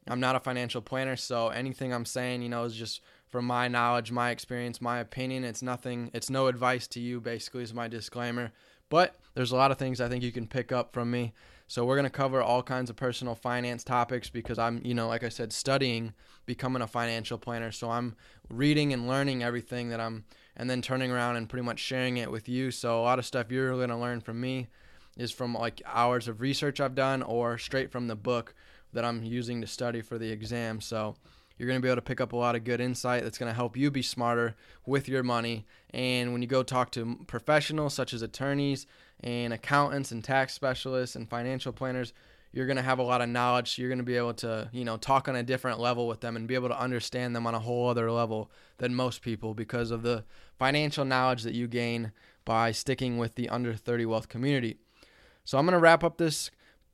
I'm 0.07 0.19
not 0.19 0.35
a 0.35 0.39
financial 0.39 0.81
planner, 0.81 1.15
so 1.15 1.47
anything 1.47 1.91
I'm 1.91 2.05
saying, 2.05 2.43
you 2.43 2.49
know, 2.49 2.65
is 2.65 2.75
just 2.75 3.01
from 3.29 3.45
my 3.45 3.67
knowledge, 3.67 4.11
my 4.11 4.29
experience, 4.29 4.79
my 4.79 4.99
opinion. 4.99 5.43
It's 5.43 5.63
nothing, 5.63 6.11
it's 6.13 6.29
no 6.29 6.45
advice 6.45 6.85
to 6.89 6.99
you, 6.99 7.19
basically, 7.19 7.63
is 7.63 7.73
my 7.73 7.87
disclaimer. 7.87 8.51
But 8.89 9.15
there's 9.33 9.51
a 9.51 9.55
lot 9.55 9.71
of 9.71 9.79
things 9.79 9.99
I 9.99 10.07
think 10.07 10.23
you 10.23 10.31
can 10.31 10.45
pick 10.45 10.71
up 10.71 10.93
from 10.93 11.09
me. 11.09 11.33
So 11.67 11.83
we're 11.83 11.95
going 11.95 12.03
to 12.03 12.11
cover 12.11 12.43
all 12.43 12.61
kinds 12.61 12.91
of 12.91 12.95
personal 12.95 13.33
finance 13.33 13.83
topics 13.83 14.29
because 14.29 14.59
I'm, 14.59 14.81
you 14.85 14.93
know, 14.93 15.07
like 15.07 15.23
I 15.23 15.29
said, 15.29 15.51
studying 15.51 16.13
becoming 16.45 16.83
a 16.83 16.87
financial 16.87 17.39
planner. 17.39 17.71
So 17.71 17.89
I'm 17.89 18.15
reading 18.49 18.93
and 18.93 19.07
learning 19.07 19.41
everything 19.41 19.89
that 19.89 19.99
I'm 19.99 20.25
and 20.55 20.69
then 20.69 20.81
turning 20.81 21.11
around 21.11 21.35
and 21.35 21.49
pretty 21.49 21.65
much 21.65 21.79
sharing 21.79 22.17
it 22.17 22.31
with 22.31 22.47
you. 22.47 22.71
So 22.71 22.99
a 22.99 23.03
lot 23.03 23.19
of 23.19 23.25
stuff 23.25 23.51
you're 23.51 23.73
going 23.73 23.89
to 23.89 23.97
learn 23.97 24.21
from 24.21 24.39
me 24.39 24.67
is 25.17 25.31
from 25.31 25.53
like 25.53 25.81
hours 25.85 26.27
of 26.27 26.41
research 26.41 26.79
I've 26.79 26.95
done 26.95 27.21
or 27.23 27.57
straight 27.57 27.91
from 27.91 28.07
the 28.07 28.15
book 28.15 28.53
that 28.93 29.05
I'm 29.05 29.23
using 29.23 29.61
to 29.61 29.67
study 29.67 30.01
for 30.01 30.17
the 30.17 30.29
exam. 30.29 30.81
So 30.81 31.15
you're 31.57 31.67
going 31.67 31.79
to 31.79 31.85
be 31.85 31.89
able 31.89 31.97
to 31.97 32.01
pick 32.01 32.21
up 32.21 32.33
a 32.33 32.37
lot 32.37 32.55
of 32.55 32.63
good 32.63 32.81
insight 32.81 33.23
that's 33.23 33.37
going 33.37 33.49
to 33.49 33.55
help 33.55 33.77
you 33.77 33.91
be 33.91 34.01
smarter 34.01 34.55
with 34.85 35.07
your 35.07 35.23
money. 35.23 35.65
And 35.91 36.31
when 36.31 36.41
you 36.41 36.47
go 36.47 36.63
talk 36.63 36.91
to 36.91 37.19
professionals 37.27 37.93
such 37.93 38.13
as 38.13 38.21
attorneys 38.21 38.87
and 39.19 39.53
accountants 39.53 40.11
and 40.11 40.23
tax 40.23 40.53
specialists 40.53 41.15
and 41.15 41.29
financial 41.29 41.71
planners, 41.71 42.13
you're 42.53 42.67
going 42.67 42.77
to 42.77 42.83
have 42.83 42.99
a 42.99 43.03
lot 43.03 43.21
of 43.21 43.29
knowledge. 43.29 43.75
So 43.75 43.81
you're 43.81 43.89
going 43.89 43.97
to 43.97 44.05
be 44.05 44.15
able 44.15 44.35
to, 44.35 44.69
you 44.71 44.85
know, 44.85 44.95
talk 44.95 45.27
on 45.27 45.35
a 45.35 45.43
different 45.43 45.79
level 45.79 46.07
with 46.07 46.21
them 46.21 46.35
and 46.35 46.47
be 46.47 46.55
able 46.55 46.69
to 46.69 46.79
understand 46.79 47.35
them 47.35 47.47
on 47.47 47.55
a 47.55 47.59
whole 47.59 47.89
other 47.89 48.11
level 48.11 48.51
than 48.77 48.93
most 48.93 49.21
people 49.21 49.53
because 49.55 49.89
of 49.91 50.03
the 50.03 50.23
financial 50.57 51.03
knowledge 51.03 51.43
that 51.43 51.55
you 51.55 51.67
gain 51.67 52.11
by 52.45 52.71
sticking 52.71 53.17
with 53.17 53.35
the 53.35 53.49
under 53.49 53.73
30 53.73 54.05
wealth 54.05 54.29
community. 54.29 54.77
So 55.43 55.57
I'm 55.57 55.65
going 55.65 55.73
to 55.73 55.79
wrap 55.79 56.03
up 56.03 56.17
this 56.17 56.51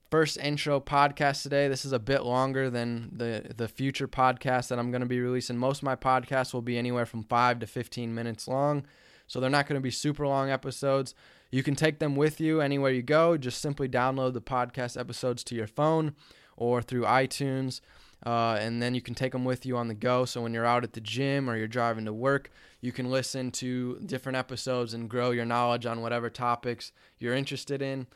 first 0.10 0.38
intro 0.38 0.80
podcast 0.80 1.43
today. 1.43 1.67
This 1.67 1.86
is 1.86 1.91
a 1.91 2.00
bit 2.00 2.24
longer 2.24 2.69
than 2.69 3.10
the 3.12 3.54
the 3.56 3.67
future 3.67 4.08
podcast 4.08 4.69
that 4.69 4.80
I'm 4.80 4.91
going 4.91 5.02
to 5.02 5.08
be 5.08 5.19
releasing. 5.19 5.58
Most 5.58 5.80
of 5.80 5.84
my 5.84 5.95
podcasts 5.95 6.54
will 6.54 6.62
be 6.62 6.78
anywhere 6.78 7.06
from 7.06 7.24
5 7.24 7.60
to 7.60 7.67
15 7.67 8.15
minutes 8.15 8.48
long. 8.48 8.86
So 9.28 9.39
they're 9.39 9.50
not 9.50 9.67
going 9.67 9.80
to 9.80 9.84
be 9.84 9.91
super 9.91 10.26
long 10.26 10.50
episodes. 10.50 11.13
You 11.52 11.64
can 11.64 11.76
take 11.76 12.00
them 12.00 12.16
with 12.16 12.40
you 12.40 12.62
anywhere 12.62 12.92
you 12.92 13.02
go. 13.02 13.38
Just 13.38 13.62
simply 13.62 13.90
download 13.90 14.34
the 14.34 14.42
podcast 14.42 15.00
episodes 15.00 15.44
to 15.46 15.56
your 15.56 15.68
phone 15.68 16.14
or 16.56 16.82
through 16.82 17.04
iTunes. 17.04 17.82
Uh, 18.26 18.58
and 18.60 18.82
then 18.82 18.94
you 18.94 19.02
can 19.02 19.16
take 19.16 19.32
them 19.32 19.46
with 19.46 19.66
you 19.66 19.78
on 19.78 19.88
the 19.88 19.94
go. 19.94 20.26
So 20.26 20.42
when 20.42 20.54
you're 20.54 20.66
out 20.66 20.84
at 20.84 20.94
the 20.94 21.02
gym 21.02 21.50
or 21.50 21.56
you're 21.56 21.68
driving 21.68 22.06
to 22.06 22.14
work, 22.14 22.52
you 22.82 22.92
can 22.92 23.10
listen 23.10 23.52
to 23.52 24.00
different 24.06 24.38
episodes 24.38 24.94
and 24.94 25.10
grow 25.10 25.32
your 25.32 25.46
knowledge 25.46 25.86
on 25.86 26.02
whatever 26.02 26.30
topics 26.30 26.92
you're 27.18 27.34
interested 27.34 27.82
in. 27.82 28.08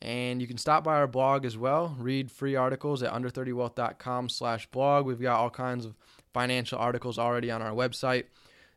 And 0.00 0.40
you 0.40 0.46
can 0.46 0.58
stop 0.58 0.84
by 0.84 0.94
our 0.94 1.08
blog 1.08 1.44
as 1.44 1.58
well. 1.58 1.96
Read 1.98 2.30
free 2.30 2.54
articles 2.54 3.02
at 3.02 3.12
under30wealth.com 3.12 4.28
slash 4.28 4.66
blog. 4.70 5.06
We've 5.06 5.20
got 5.20 5.40
all 5.40 5.50
kinds 5.50 5.84
of 5.84 5.96
financial 6.32 6.78
articles 6.78 7.18
already 7.18 7.50
on 7.50 7.60
our 7.60 7.72
website. 7.72 8.24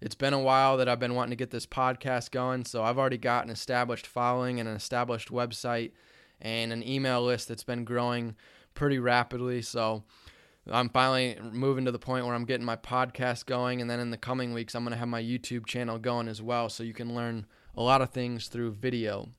It's 0.02 0.16
been 0.16 0.34
a 0.34 0.40
while 0.40 0.78
that 0.78 0.90
I've 0.90 1.00
been 1.00 1.14
wanting 1.14 1.30
to 1.30 1.36
get 1.36 1.52
this 1.52 1.68
podcast 1.68 2.32
going, 2.32 2.66
so 2.66 2.84
I've 2.84 2.98
already 2.98 3.20
got 3.20 3.46
an 3.46 3.52
established 3.52 4.08
following 4.08 4.60
and 4.60 4.68
an 4.68 4.76
established 4.76 5.30
website 5.30 5.92
and 6.42 6.74
an 6.74 6.82
email 6.82 7.24
list 7.24 7.48
that's 7.48 7.64
been 7.64 7.86
growing 7.86 8.36
pretty 8.74 8.98
rapidly. 8.98 9.62
So 9.62 10.04
I'm 10.68 10.90
finally 10.90 11.38
moving 11.52 11.86
to 11.86 11.92
the 11.92 12.00
point 12.00 12.26
where 12.26 12.34
I'm 12.34 12.46
getting 12.46 12.66
my 12.66 12.78
podcast 12.78 13.46
going, 13.46 13.80
and 13.80 13.88
then 13.88 14.00
in 14.00 14.10
the 14.10 14.18
coming 14.18 14.56
weeks, 14.56 14.74
I'm 14.74 14.84
going 14.84 14.94
to 14.94 14.98
have 14.98 15.08
my 15.08 15.22
YouTube 15.22 15.68
channel 15.68 16.00
going 16.00 16.28
as 16.28 16.42
well, 16.42 16.68
so 16.68 16.82
you 16.82 16.94
can 16.94 17.14
learn 17.14 17.46
a 17.78 17.84
lot 17.84 18.02
of 18.02 18.10
things 18.10 18.48
through 18.48 18.72
video. 18.72 19.30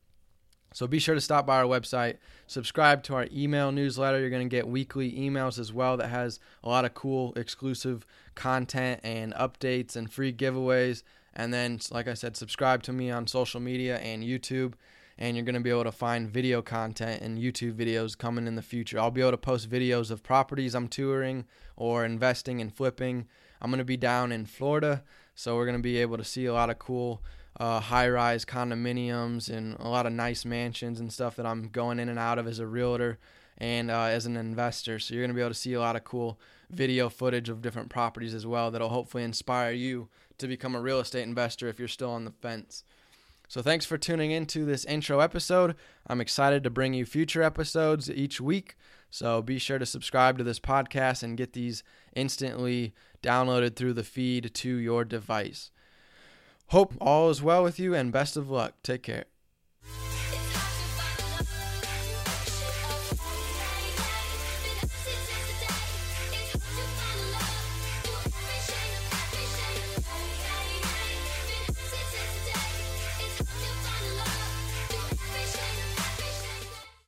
So 0.73 0.87
be 0.87 0.99
sure 0.99 1.15
to 1.15 1.21
stop 1.21 1.47
by 1.47 1.59
our 1.59 1.65
website, 1.65 2.17
subscribe 2.47 3.03
to 3.05 3.15
our 3.15 3.29
email 3.33 3.73
newsletter. 3.73 4.21
You're 4.21 4.31
going 4.31 4.49
to 4.49 4.57
get 4.57 4.67
weekly 4.67 5.13
emails 5.13 5.59
as 5.59 5.73
well 5.73 5.97
that 5.99 6.09
has 6.09 6.41
a 6.65 6.69
lot 6.69 6.85
of 6.85 6.95
cool 6.95 7.33
exclusive 7.35 8.07
content 8.35 9.01
and 9.03 9.35
updates 9.35 9.97
and 9.97 10.11
free 10.11 10.33
giveaways. 10.33 11.03
And 11.35 11.53
then, 11.53 11.81
like 11.91 12.09
I 12.09 12.15
said, 12.15 12.37
subscribe 12.37 12.83
to 12.85 12.93
me 12.93 13.11
on 13.11 13.27
social 13.27 13.61
media 13.61 13.99
and 13.99 14.23
YouTube. 14.23 14.75
And 15.19 15.37
you're 15.37 15.45
going 15.45 15.55
to 15.55 15.61
be 15.61 15.71
able 15.71 15.85
to 15.85 15.93
find 15.93 16.31
video 16.31 16.63
content 16.63 17.23
and 17.23 17.39
YouTube 17.39 17.75
videos 17.75 18.17
coming 18.17 18.47
in 18.47 18.57
the 18.57 18.63
future. 18.63 18.99
I'll 18.99 19.11
be 19.11 19.21
able 19.21 19.33
to 19.33 19.37
post 19.37 19.71
videos 19.71 20.11
of 20.11 20.23
properties 20.23 20.75
I'm 20.75 20.89
touring 20.89 21.45
or 21.77 22.05
investing 22.05 22.61
and 22.61 22.75
flipping. 22.75 23.29
I'm 23.61 23.71
going 23.71 23.79
to 23.79 23.85
be 23.85 23.97
down 23.97 24.33
in 24.33 24.47
Florida, 24.47 25.05
so 25.35 25.55
we're 25.55 25.67
going 25.67 25.77
to 25.77 25.83
be 25.83 25.99
able 25.99 26.17
to 26.17 26.25
see 26.25 26.47
a 26.47 26.53
lot 26.53 26.71
of 26.71 26.79
cool 26.81 27.23
uh, 27.59 27.81
high 27.81 28.09
rise 28.09 28.45
condominiums 28.45 29.49
and 29.49 29.77
a 29.79 29.89
lot 29.89 30.07
of 30.07 30.13
nice 30.13 30.45
mansions 30.45 31.01
and 31.01 31.13
stuff 31.13 31.37
that 31.37 31.47
I'm 31.47 31.69
going 31.69 31.99
in 31.99 32.09
and 32.09 32.19
out 32.19 32.39
of 32.39 32.47
as 32.47 32.59
a 32.59 32.67
realtor 32.67 33.19
and 33.59 33.91
uh, 33.91 34.05
as 34.05 34.27
an 34.27 34.37
investor. 34.37 34.99
So 34.99 35.15
you're 35.15 35.23
going 35.23 35.31
to 35.31 35.35
be 35.35 35.41
able 35.41 35.51
to 35.51 35.55
see 35.55 35.75
a 35.75 35.81
lot 35.81 35.97
of 35.97 36.05
cool 36.05 36.39
video 36.71 37.09
footage 37.09 37.49
of 37.49 37.63
different 37.63 37.91
properties 37.91 38.35
as 38.35 38.47
well 38.47 38.71
that'll 38.71 38.89
hopefully 38.89 39.23
inspire 39.23 39.73
you 39.73 40.09
to 40.39 40.49
become 40.49 40.75
a 40.75 40.81
real 40.81 41.01
estate 41.01 41.23
investor 41.23 41.69
if 41.69 41.79
you're 41.79 41.89
still 41.89 42.11
on 42.11 42.25
the 42.25 42.31
fence. 42.31 42.85
So 43.49 43.61
thanks 43.61 43.85
for 43.85 43.99
tuning 43.99 44.31
into 44.31 44.65
this 44.65 44.87
intro 44.87 45.21
episode. 45.21 45.77
I'm 46.07 46.23
excited 46.23 46.65
to 46.65 46.71
bring 46.71 46.95
you 46.95 47.05
future 47.05 47.43
episodes 47.43 48.11
each 48.11 48.41
week. 48.41 48.77
So 49.11 49.43
be 49.43 49.59
sure 49.59 49.79
to 49.79 49.85
subscribe 49.85 50.39
to 50.39 50.45
this 50.45 50.59
podcast 50.59 51.23
and 51.23 51.37
get 51.37 51.53
these 51.53 51.85
instantly 52.17 52.95
downloaded 53.23 53.77
through 53.77 53.93
the 53.93 54.05
feed 54.05 54.55
to 54.55 54.77
your 54.77 55.05
device. 55.05 55.71
Hope 56.73 56.95
all 57.03 57.29
is 57.29 57.43
well 57.43 57.63
with 57.63 57.79
you 57.79 57.95
and 57.95 58.11
best 58.11 58.35
of 58.35 58.49
luck. 58.49 58.73
Take 58.83 59.03
care. 59.03 59.27